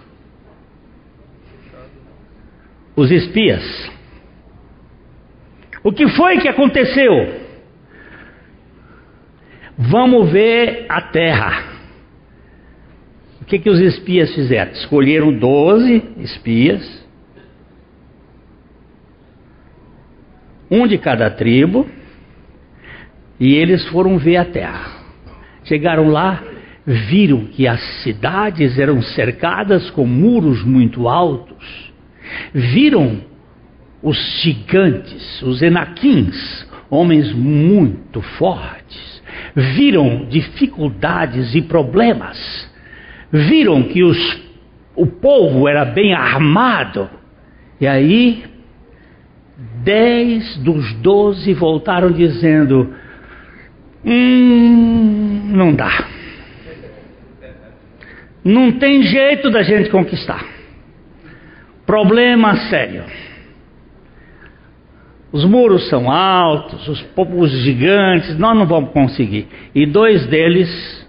[2.99, 3.63] os espias.
[5.85, 7.13] O que foi que aconteceu?
[9.79, 11.79] Vamos ver a terra.
[13.41, 14.73] O que, que os espias fizeram?
[14.73, 17.07] Escolheram doze espias,
[20.69, 21.89] um de cada tribo,
[23.39, 24.99] e eles foram ver a terra.
[25.65, 26.43] Chegaram lá,
[26.87, 31.93] viram que as cidades eram cercadas com muros muito altos.
[32.53, 33.21] Viram
[34.03, 39.23] os gigantes, os enaquins, homens muito fortes,
[39.55, 42.71] viram dificuldades e problemas,
[43.31, 44.41] viram que os,
[44.95, 47.09] o povo era bem armado,
[47.81, 48.45] e aí
[49.85, 52.95] dez dos doze voltaram dizendo:
[54.05, 56.07] Hum, não dá.
[58.45, 60.45] Não tem jeito da gente conquistar.
[61.85, 63.05] Problema sério.
[65.31, 69.47] Os muros são altos, os povos gigantes, nós não vamos conseguir.
[69.75, 71.07] E dois deles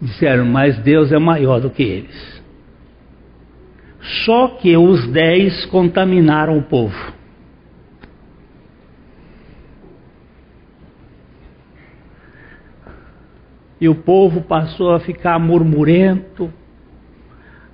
[0.00, 2.42] disseram, mas Deus é maior do que eles.
[4.24, 7.15] Só que os dez contaminaram o povo.
[13.80, 16.52] E o povo passou a ficar murmurento,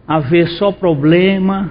[0.06, 1.70] a ver só problema,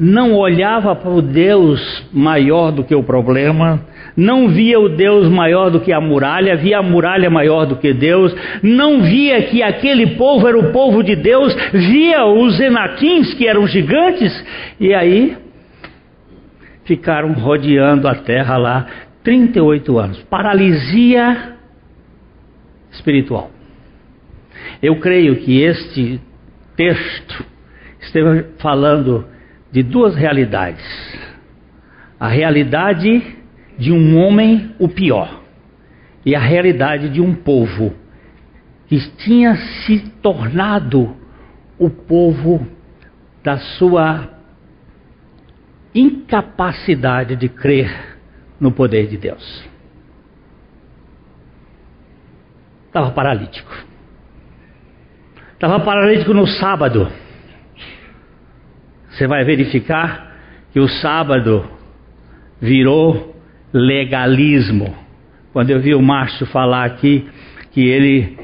[0.00, 3.84] não olhava para o Deus maior do que o problema,
[4.16, 7.92] não via o Deus maior do que a muralha, via a muralha maior do que
[7.92, 13.46] Deus, não via que aquele povo era o povo de Deus, via os enaquins que
[13.46, 14.32] eram gigantes,
[14.80, 15.36] e aí
[16.84, 18.86] ficaram rodeando a terra lá
[19.22, 21.56] 38 anos paralisia
[22.90, 23.50] espiritual.
[24.82, 26.20] Eu creio que este
[26.76, 27.44] texto
[28.00, 29.26] esteja falando
[29.70, 30.84] de duas realidades.
[32.18, 33.36] A realidade
[33.78, 35.40] de um homem o pior
[36.24, 37.94] e a realidade de um povo
[38.86, 41.16] que tinha se tornado
[41.78, 42.66] o povo
[43.42, 44.28] da sua
[45.94, 48.09] incapacidade de crer
[48.60, 49.64] no poder de Deus.
[52.86, 53.72] Estava paralítico.
[55.54, 57.10] Estava paralítico no sábado.
[59.10, 60.36] Você vai verificar
[60.72, 61.64] que o sábado
[62.60, 63.36] virou
[63.72, 64.94] legalismo.
[65.52, 67.28] Quando eu vi o Márcio falar aqui
[67.72, 68.38] que ele,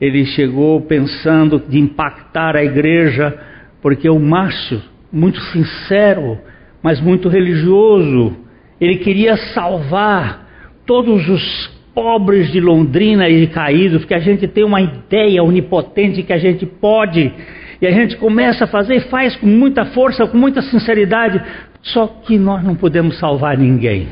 [0.00, 3.38] ele chegou pensando de impactar a igreja,
[3.80, 6.38] porque o Márcio, muito sincero,
[6.82, 8.36] mas muito religioso,
[8.82, 10.44] ele queria salvar
[10.84, 16.32] todos os pobres de Londrina e caídos, que a gente tem uma ideia onipotente que
[16.32, 17.32] a gente pode,
[17.80, 21.40] e a gente começa a fazer e faz com muita força, com muita sinceridade,
[21.80, 24.08] só que nós não podemos salvar ninguém.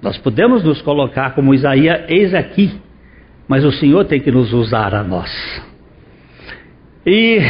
[0.00, 2.70] Nós podemos nos colocar como Isaías, eis aqui,
[3.48, 5.30] mas o Senhor tem que nos usar a nós.
[7.04, 7.40] E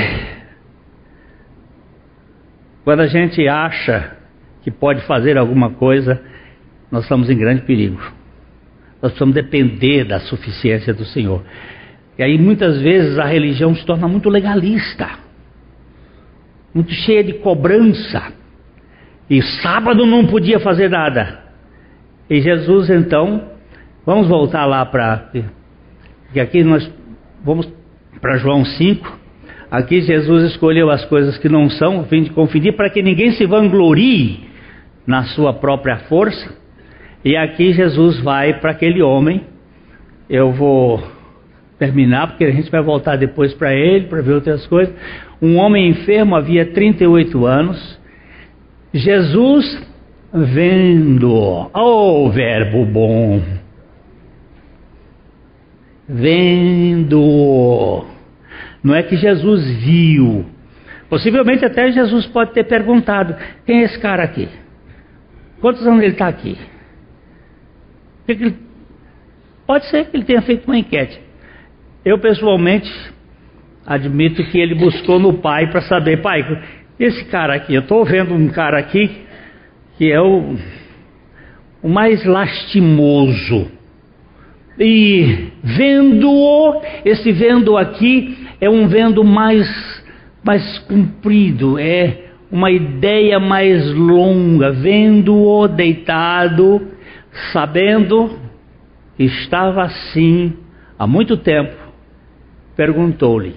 [2.83, 4.22] quando a gente acha
[4.63, 6.21] que pode fazer alguma coisa,
[6.91, 8.01] nós estamos em grande perigo.
[9.01, 11.43] Nós precisamos depender da suficiência do Senhor.
[12.19, 15.09] E aí muitas vezes a religião se torna muito legalista,
[16.73, 18.33] muito cheia de cobrança.
[19.29, 21.41] E sábado não podia fazer nada.
[22.31, 23.51] E Jesus então,
[24.07, 25.31] vamos voltar lá para.
[26.33, 26.89] Que aqui nós
[27.45, 27.69] vamos
[28.21, 29.21] para João 5.
[29.71, 33.33] Aqui Jesus escolheu as coisas que não são, a fim de conferir, para que ninguém
[33.33, 34.52] se vanglorie
[35.07, 36.55] na sua própria força.
[37.25, 39.45] E aqui Jesus vai para aquele homem.
[40.29, 41.03] Eu vou
[41.79, 44.95] terminar, porque a gente vai voltar depois para ele, para ver outras coisas.
[45.41, 48.01] Um homem enfermo havia 38 anos.
[48.93, 49.87] Jesus
[50.33, 53.43] vendo, oh verbo bom,
[56.09, 58.05] vendo,
[58.83, 60.47] não é que Jesus viu,
[61.09, 63.35] possivelmente até Jesus pode ter perguntado:
[63.67, 64.49] quem é esse cara aqui?
[65.63, 66.59] Quantos anos ele está aqui?
[69.65, 71.21] Pode ser que ele tenha feito uma enquete.
[72.05, 72.93] Eu pessoalmente
[73.87, 76.45] admito que ele buscou no pai para saber, pai,
[76.99, 79.23] esse cara aqui, eu estou vendo um cara aqui
[79.97, 80.57] que é o,
[81.81, 83.71] o mais lastimoso.
[84.77, 89.69] E vendo-o, esse vendo aqui é um vendo mais,
[90.45, 96.87] mais comprido, é uma ideia mais longa, vendo-o deitado,
[97.51, 98.39] sabendo
[99.17, 100.59] que estava assim
[100.99, 101.75] há muito tempo,
[102.77, 103.55] perguntou-lhe.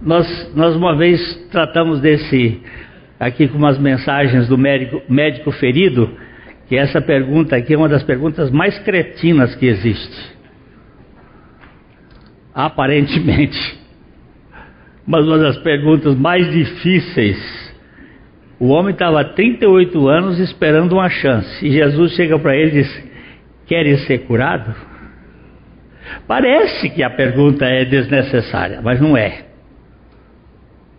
[0.00, 1.20] Nós, nós uma vez
[1.50, 2.62] tratamos desse
[3.18, 6.16] aqui com umas mensagens do médico, médico ferido,
[6.68, 10.38] que essa pergunta aqui é uma das perguntas mais cretinas que existe.
[12.54, 13.79] Aparentemente.
[15.10, 17.36] Mas uma das perguntas mais difíceis.
[18.60, 21.66] O homem estava há 38 anos esperando uma chance.
[21.66, 23.10] E Jesus chega para ele e diz:
[23.66, 24.72] Queres ser curado?
[26.28, 29.46] Parece que a pergunta é desnecessária, mas não é.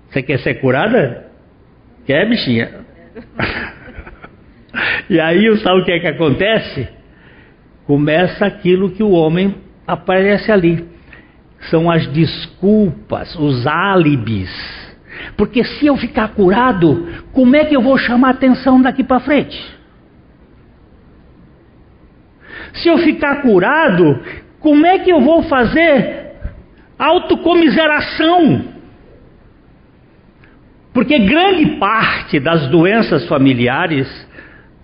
[0.09, 1.27] Você quer ser curada?
[2.05, 2.69] Quer, bichinha?
[5.09, 6.89] e aí, sabe o que é que acontece?
[7.85, 9.55] Começa aquilo que o homem
[9.87, 10.85] aparece ali.
[11.69, 14.49] São as desculpas, os álibis.
[15.37, 19.79] Porque se eu ficar curado, como é que eu vou chamar atenção daqui para frente?
[22.73, 24.19] Se eu ficar curado,
[24.59, 26.31] como é que eu vou fazer
[26.97, 28.65] autocomiseração?
[30.93, 34.07] Porque grande parte das doenças familiares,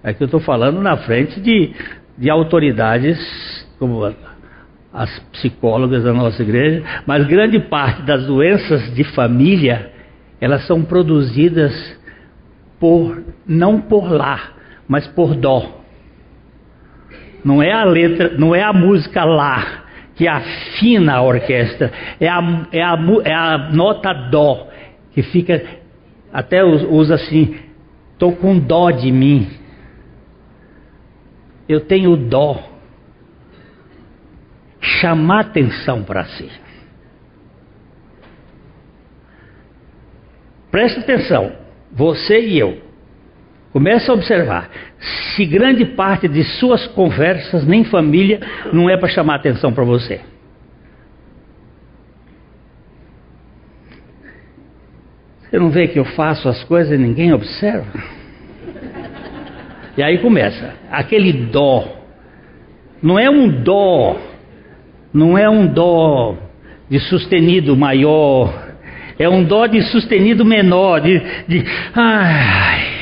[0.03, 1.73] é que eu estou falando na frente de,
[2.17, 3.17] de autoridades
[3.77, 4.05] como
[4.97, 9.91] as psicólogas da nossa igreja, mas grande parte das doenças de família,
[10.41, 11.71] elas são produzidas
[12.79, 14.53] por não por lá,
[14.87, 15.83] mas por dó.
[17.45, 19.83] Não é a letra, não é a música lá
[20.15, 24.67] que afina a orquestra, é a, é a, é a nota dó
[25.13, 25.63] que fica
[26.33, 27.55] até usa assim:
[28.13, 29.47] estou com dó de mim.
[31.69, 32.76] Eu tenho dó.
[34.99, 36.49] Chamar atenção para si.
[40.71, 41.53] Presta atenção,
[41.91, 42.81] você e eu.
[43.71, 44.69] Comece a observar.
[45.35, 48.39] Se grande parte de suas conversas, nem família,
[48.73, 50.21] não é para chamar atenção para você.
[55.49, 57.87] Você não vê que eu faço as coisas e ninguém observa?
[59.95, 61.97] E aí começa, aquele dó.
[63.01, 64.17] Não é um dó,
[65.17, 66.37] não é um dó
[66.89, 68.53] de sustenido maior,
[69.17, 72.97] é um dó de sustenido menor, de, de ai,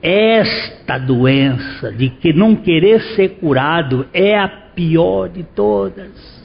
[0.00, 6.44] esta doença de que não querer ser curado é a pior de todas.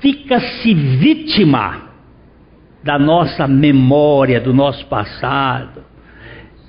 [0.00, 1.90] Fica-se vítima
[2.82, 5.93] da nossa memória, do nosso passado.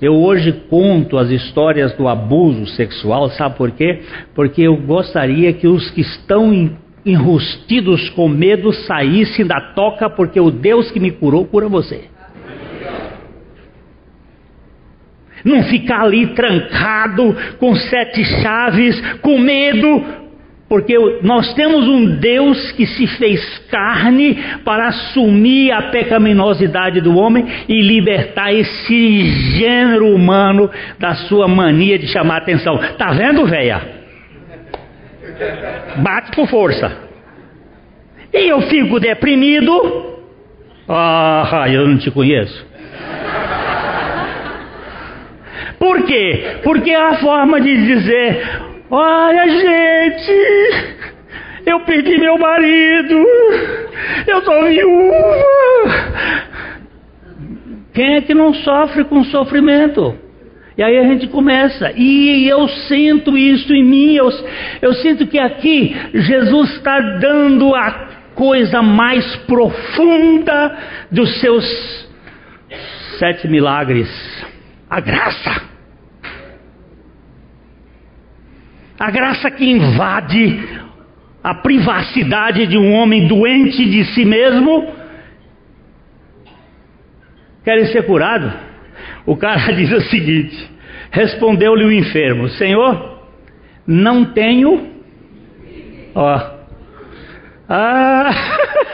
[0.00, 4.02] Eu hoje conto as histórias do abuso sexual, sabe por quê?
[4.34, 10.50] Porque eu gostaria que os que estão enrustidos com medo saíssem da toca, porque o
[10.50, 12.04] Deus que me curou cura você.
[15.42, 20.25] Não ficar ali trancado com sete chaves, com medo,
[20.68, 23.40] porque nós temos um Deus que se fez
[23.70, 29.24] carne para assumir a pecaminosidade do homem e libertar esse
[29.56, 32.78] gênero humano da sua mania de chamar atenção.
[32.98, 33.80] Tá vendo, velha?
[35.98, 37.06] Bate com força.
[38.32, 40.16] E eu fico deprimido.
[40.88, 42.66] Ah, eu não te conheço.
[45.78, 46.58] Por quê?
[46.64, 51.06] Porque é a forma de dizer: olha, gente,
[51.66, 53.26] eu perdi meu marido,
[54.26, 56.06] eu sou viúva.
[57.92, 60.18] Quem é que não sofre com sofrimento?
[60.76, 64.28] E aí a gente começa, e eu sinto isso em mim, eu,
[64.82, 70.78] eu sinto que aqui Jesus está dando a coisa mais profunda
[71.10, 71.64] dos seus
[73.18, 74.08] sete milagres:
[74.88, 75.75] a graça.
[78.98, 80.86] A graça que invade
[81.42, 84.92] a privacidade de um homem doente de si mesmo.
[87.62, 88.52] Querem ser curado?
[89.24, 90.70] O cara diz o seguinte:
[91.10, 93.22] respondeu-lhe o enfermo: Senhor,
[93.86, 94.90] não tenho.
[96.14, 96.56] Ó,
[97.68, 98.30] ah,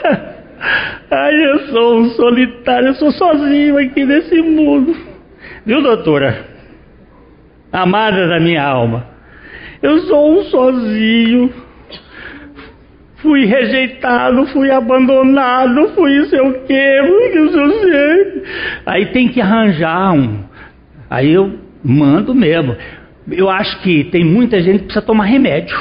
[1.10, 4.96] ai, eu sou um solitário, eu sou sozinho aqui nesse mundo.
[5.64, 6.52] Viu, doutora?
[7.72, 9.06] Amada da minha alma,
[9.82, 11.52] eu sou um sozinho.
[13.16, 17.02] Fui rejeitado, fui abandonado, fui sei o quê,
[17.52, 18.42] não sei.
[18.86, 20.44] Aí tem que arranjar um.
[21.08, 22.76] Aí eu mando mesmo.
[23.30, 25.76] Eu acho que tem muita gente que precisa tomar remédio.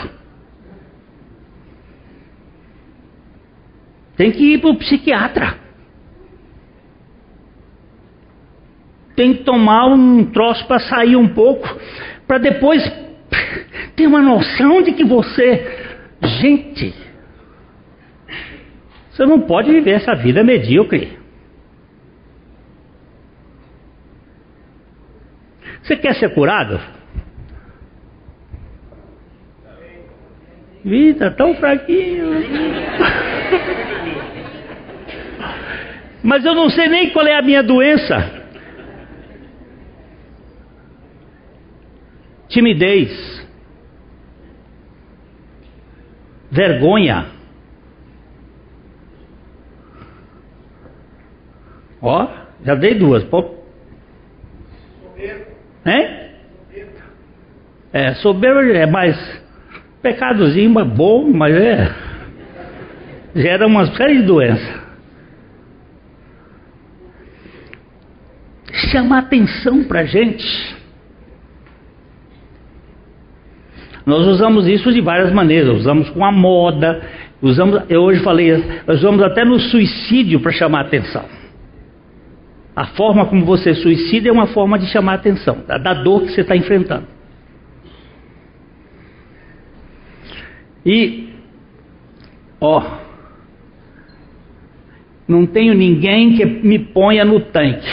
[4.16, 5.56] Tem que ir para o psiquiatra.
[9.16, 11.68] Tem que tomar um troço para sair um pouco,
[12.28, 12.84] para depois
[13.96, 15.90] ter uma noção de que você.
[16.24, 16.94] Gente,
[19.12, 21.20] você não pode viver essa vida medíocre.
[25.82, 26.80] Você quer ser curado?
[30.84, 32.32] Vida tão fraquinho.
[36.24, 38.41] Mas eu não sei nem qual é a minha doença.
[42.52, 43.42] Timidez.
[46.52, 47.28] Vergonha.
[52.02, 52.28] Ó,
[52.64, 53.24] já dei duas.
[53.24, 53.56] Pô.
[55.86, 56.22] Hein?
[57.94, 59.18] É, soberba é mais
[60.02, 61.94] pecadozinho, mas bom, mas é.
[63.36, 64.82] Gera uma série de doenças.
[68.92, 70.81] chamar atenção para a gente.
[74.06, 77.02] Nós usamos isso de várias maneiras, usamos com a moda,
[77.42, 81.26] usamos, eu hoje falei, nós usamos até no suicídio para chamar atenção.
[82.76, 86.30] A forma como você suicida é uma forma de chamar atenção, da, da dor que
[86.30, 87.06] você está enfrentando.
[90.86, 91.30] E,
[92.60, 92.84] ó,
[95.28, 97.88] não tenho ninguém que me ponha no tanque.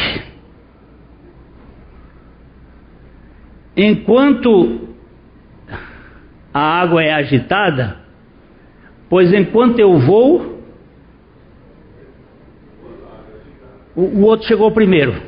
[3.77, 4.88] Enquanto
[6.59, 7.99] a água é agitada,
[9.09, 10.61] pois enquanto eu vou,
[13.95, 15.23] o, o outro chegou primeiro.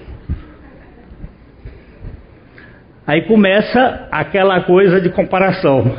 [3.06, 5.96] Aí começa aquela coisa de comparação.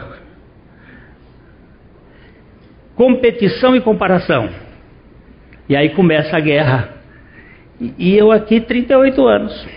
[2.95, 4.49] Competição e comparação.
[5.69, 6.89] E aí começa a guerra.
[7.97, 9.67] E eu aqui 38 anos.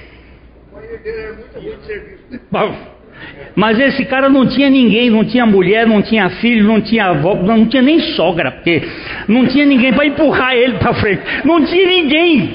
[3.54, 7.36] Mas esse cara não tinha ninguém, não tinha mulher, não tinha filho, não tinha avó,
[7.36, 8.82] não tinha nem sogra, porque
[9.28, 11.22] não tinha ninguém para empurrar ele para frente.
[11.44, 12.50] Não tinha ninguém.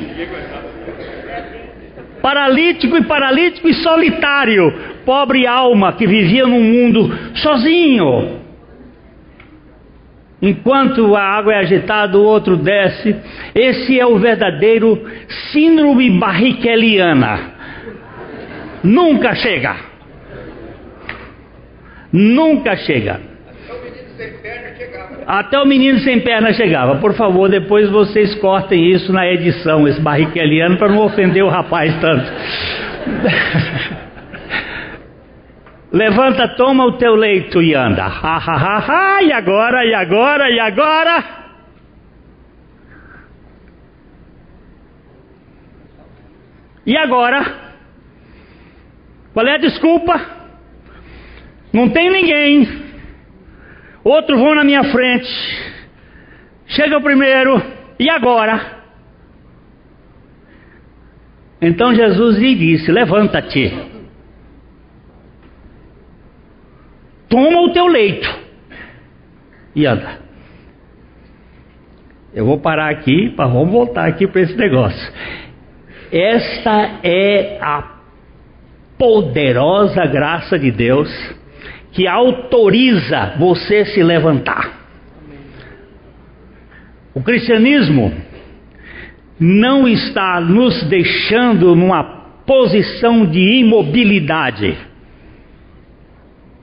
[2.22, 4.74] Paralítico e paralítico e solitário,
[5.06, 8.40] pobre alma que vivia num mundo sozinho.
[10.42, 13.16] Enquanto a água é agitada, o outro desce.
[13.56, 15.02] Esse é o verdadeiro
[15.52, 17.40] síndrome barriqueliana.
[18.84, 19.89] Nunca chega.
[22.12, 23.20] Nunca chega.
[25.26, 26.96] Até o menino sem perna chegava.
[26.96, 31.96] Por favor, depois vocês cortem isso na edição, esse barriqueliano, para não ofender o rapaz
[32.02, 32.26] tanto.
[35.92, 38.04] Levanta, toma o teu leito e anda.
[38.04, 41.24] Ha, ha, ha, ha, e agora, e agora, e agora?
[46.86, 47.54] E agora?
[49.34, 50.39] Qual é a desculpa?
[51.72, 52.68] Não tem ninguém.
[54.04, 55.30] Outro vão na minha frente.
[56.68, 57.62] Chega o primeiro.
[58.00, 58.80] E agora?
[61.62, 64.00] Então Jesus lhe disse: Levanta-te.
[67.30, 68.28] toma o teu leito
[69.76, 70.20] e anda.
[72.34, 75.14] Eu vou parar aqui, para vamos voltar aqui para esse negócio.
[76.12, 78.00] Esta é a
[78.98, 81.10] poderosa graça de Deus
[81.92, 84.78] que autoriza você se levantar.
[87.14, 88.14] O cristianismo
[89.40, 92.04] não está nos deixando numa
[92.46, 94.90] posição de imobilidade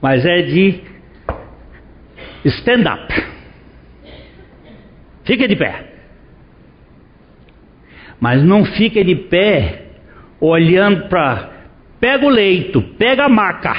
[0.07, 0.81] mas é de
[2.45, 3.12] stand-up.
[5.24, 5.85] Fica de pé.
[8.20, 9.87] Mas não fica de pé
[10.41, 11.51] olhando para.
[11.99, 13.74] Pega o leito, pega a maca,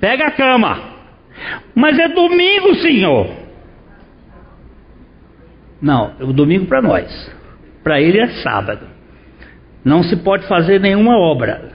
[0.00, 0.94] pega a cama.
[1.74, 3.30] Mas é domingo, senhor.
[5.80, 7.32] Não, o domingo para nós.
[7.82, 8.86] Para ele é sábado.
[9.84, 11.72] Não se pode fazer nenhuma obra.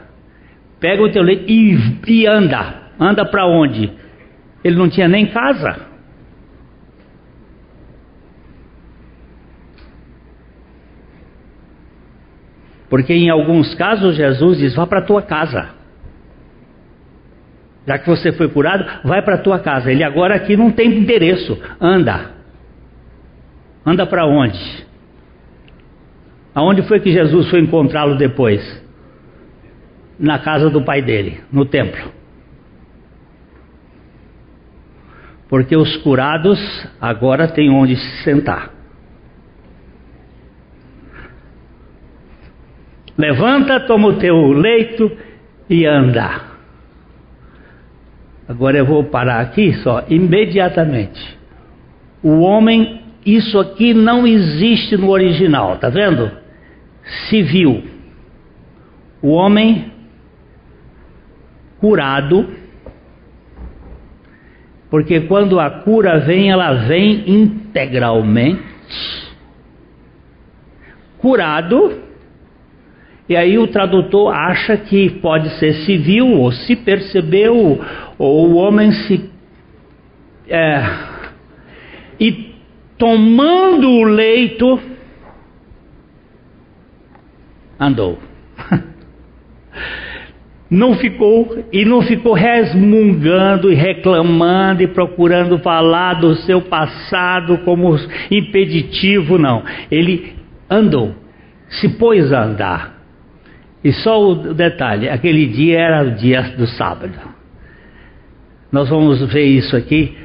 [0.80, 2.91] Pega o teu leito e, e anda.
[2.99, 3.91] Anda para onde?
[4.63, 5.88] Ele não tinha nem casa.
[12.89, 15.78] Porque em alguns casos Jesus diz: vá para a tua casa.
[17.89, 19.91] Já que você foi curado, vai para a tua casa.
[19.91, 21.59] Ele agora aqui não tem endereço.
[21.81, 22.35] Anda.
[23.83, 24.87] Anda para onde?
[26.53, 28.61] Aonde foi que Jesus foi encontrá-lo depois?
[30.19, 32.19] Na casa do pai dele, no templo.
[35.49, 36.59] porque os curados
[37.01, 38.69] agora têm onde se sentar.
[43.17, 45.11] Levanta, toma o teu leito
[45.67, 46.48] e anda.
[48.49, 51.37] Agora eu vou parar aqui só, imediatamente.
[52.21, 56.29] O homem, isso aqui não existe no original, tá vendo?
[57.29, 57.83] Civil.
[59.21, 59.93] O homem
[61.79, 62.59] curado
[64.89, 68.63] porque quando a cura vem, ela vem integralmente
[71.19, 72.09] curado.
[73.30, 77.80] E aí o tradutor acha que pode ser civil, ou se percebeu,
[78.17, 79.30] ou o homem se.
[80.47, 80.84] É,
[82.19, 82.55] e
[82.97, 84.80] tomando o leito,
[87.80, 88.17] andou.
[90.71, 97.95] não ficou e não ficou resmungando e reclamando e procurando falar do seu passado como
[98.32, 99.63] impeditivo, não.
[99.91, 100.34] Ele
[100.67, 101.13] andou,
[101.69, 102.98] se pôs a andar.
[103.84, 107.17] E só o detalhe: aquele dia era o dia do sábado.
[108.71, 110.17] Nós vamos ver isso aqui.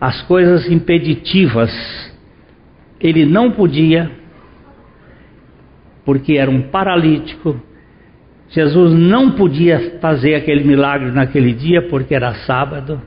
[0.00, 1.70] As coisas impeditivas,
[2.98, 4.10] ele não podia,
[6.04, 7.60] porque era um paralítico,
[8.50, 13.00] Jesus não podia fazer aquele milagre naquele dia porque era sábado.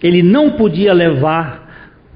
[0.00, 1.66] Ele não podia levar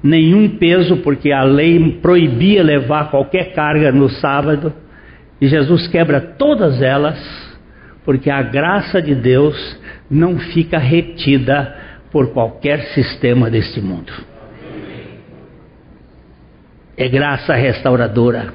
[0.01, 4.71] nenhum peso porque a lei proibia levar qualquer carga no sábado.
[5.41, 7.19] E Jesus quebra todas elas
[8.05, 9.79] porque a graça de Deus
[10.09, 11.75] não fica retida
[12.11, 14.11] por qualquer sistema deste mundo.
[16.95, 18.53] É graça restauradora.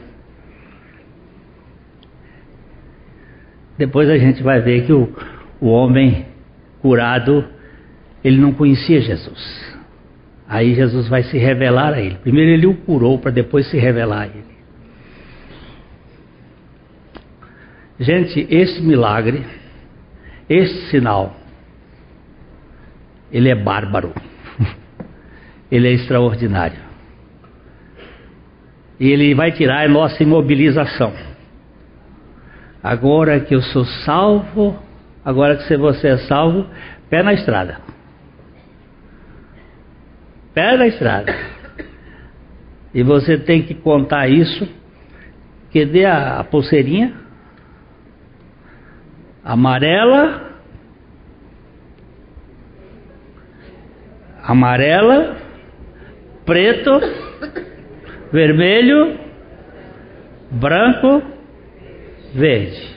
[3.77, 5.13] Depois a gente vai ver que o,
[5.61, 6.27] o homem
[6.81, 7.45] curado,
[8.23, 9.77] ele não conhecia Jesus.
[10.49, 12.17] Aí Jesus vai se revelar a ele.
[12.17, 14.56] Primeiro ele o curou para depois se revelar a ele.
[17.99, 19.45] Gente, esse milagre,
[20.49, 21.35] esse sinal,
[23.33, 24.13] ele é bárbaro.
[25.71, 26.87] ele é extraordinário.
[28.99, 31.13] E Ele vai tirar a nossa imobilização.
[32.83, 34.79] Agora que eu sou salvo,
[35.25, 36.67] agora que você é salvo,
[37.11, 37.79] pé na estrada.
[40.55, 41.35] Pé na estrada.
[42.95, 44.67] E você tem que contar isso.
[45.71, 47.26] Que dê a, pulseirinha
[49.47, 50.43] amarela,
[54.43, 55.37] amarela,
[56.45, 57.01] preto,
[58.33, 59.21] vermelho,
[60.51, 61.23] branco,
[62.35, 62.97] verde.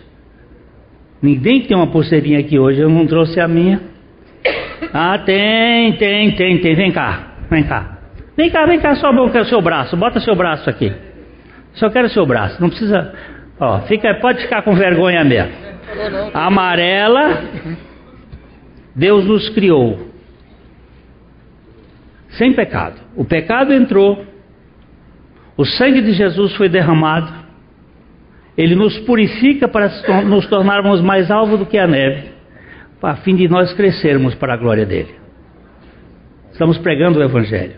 [1.21, 3.79] Ninguém tem uma pulseirinha aqui hoje, eu não trouxe a minha.
[4.91, 6.75] Ah, tem, tem, tem, tem.
[6.75, 7.99] Vem cá, vem cá.
[8.35, 9.95] Vem cá, vem cá, só o seu braço.
[9.97, 10.91] Bota seu braço aqui.
[11.73, 12.59] Só quero seu braço.
[12.59, 13.13] Não precisa.
[13.59, 15.51] Ó, fica, pode ficar com vergonha mesmo.
[16.33, 17.43] Amarela.
[18.95, 20.09] Deus nos criou
[22.39, 22.95] sem pecado.
[23.15, 24.25] O pecado entrou.
[25.57, 27.33] O sangue de Jesus foi derramado.
[28.57, 29.89] Ele nos purifica para
[30.23, 32.29] nos tornarmos mais alvo do que a neve,
[33.01, 35.15] a fim de nós crescermos para a glória dele.
[36.51, 37.77] Estamos pregando o Evangelho.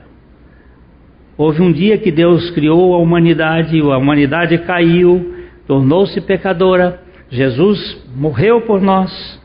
[1.37, 5.40] Houve um dia que Deus criou a humanidade, a humanidade caiu,
[5.71, 7.01] tornou-se pecadora.
[7.29, 9.41] Jesus morreu por nós,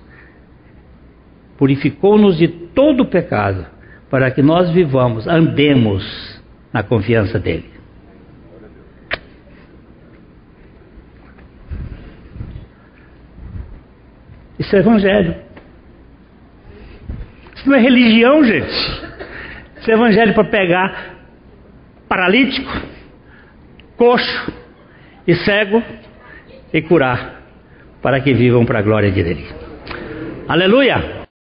[1.57, 3.65] purificou-nos de todo o pecado,
[4.11, 7.71] para que nós vivamos, andemos na confiança dEle.
[14.59, 15.37] Isso é evangelho.
[17.55, 18.73] Isso não é religião, gente.
[19.77, 21.15] Isso é evangelho para pegar
[22.09, 22.69] paralítico,
[23.97, 24.53] coxo
[25.25, 25.81] e cego
[26.77, 27.41] e curar,
[28.03, 29.55] para que vivam para a glória de Deus.
[30.47, 31.16] Aleluia!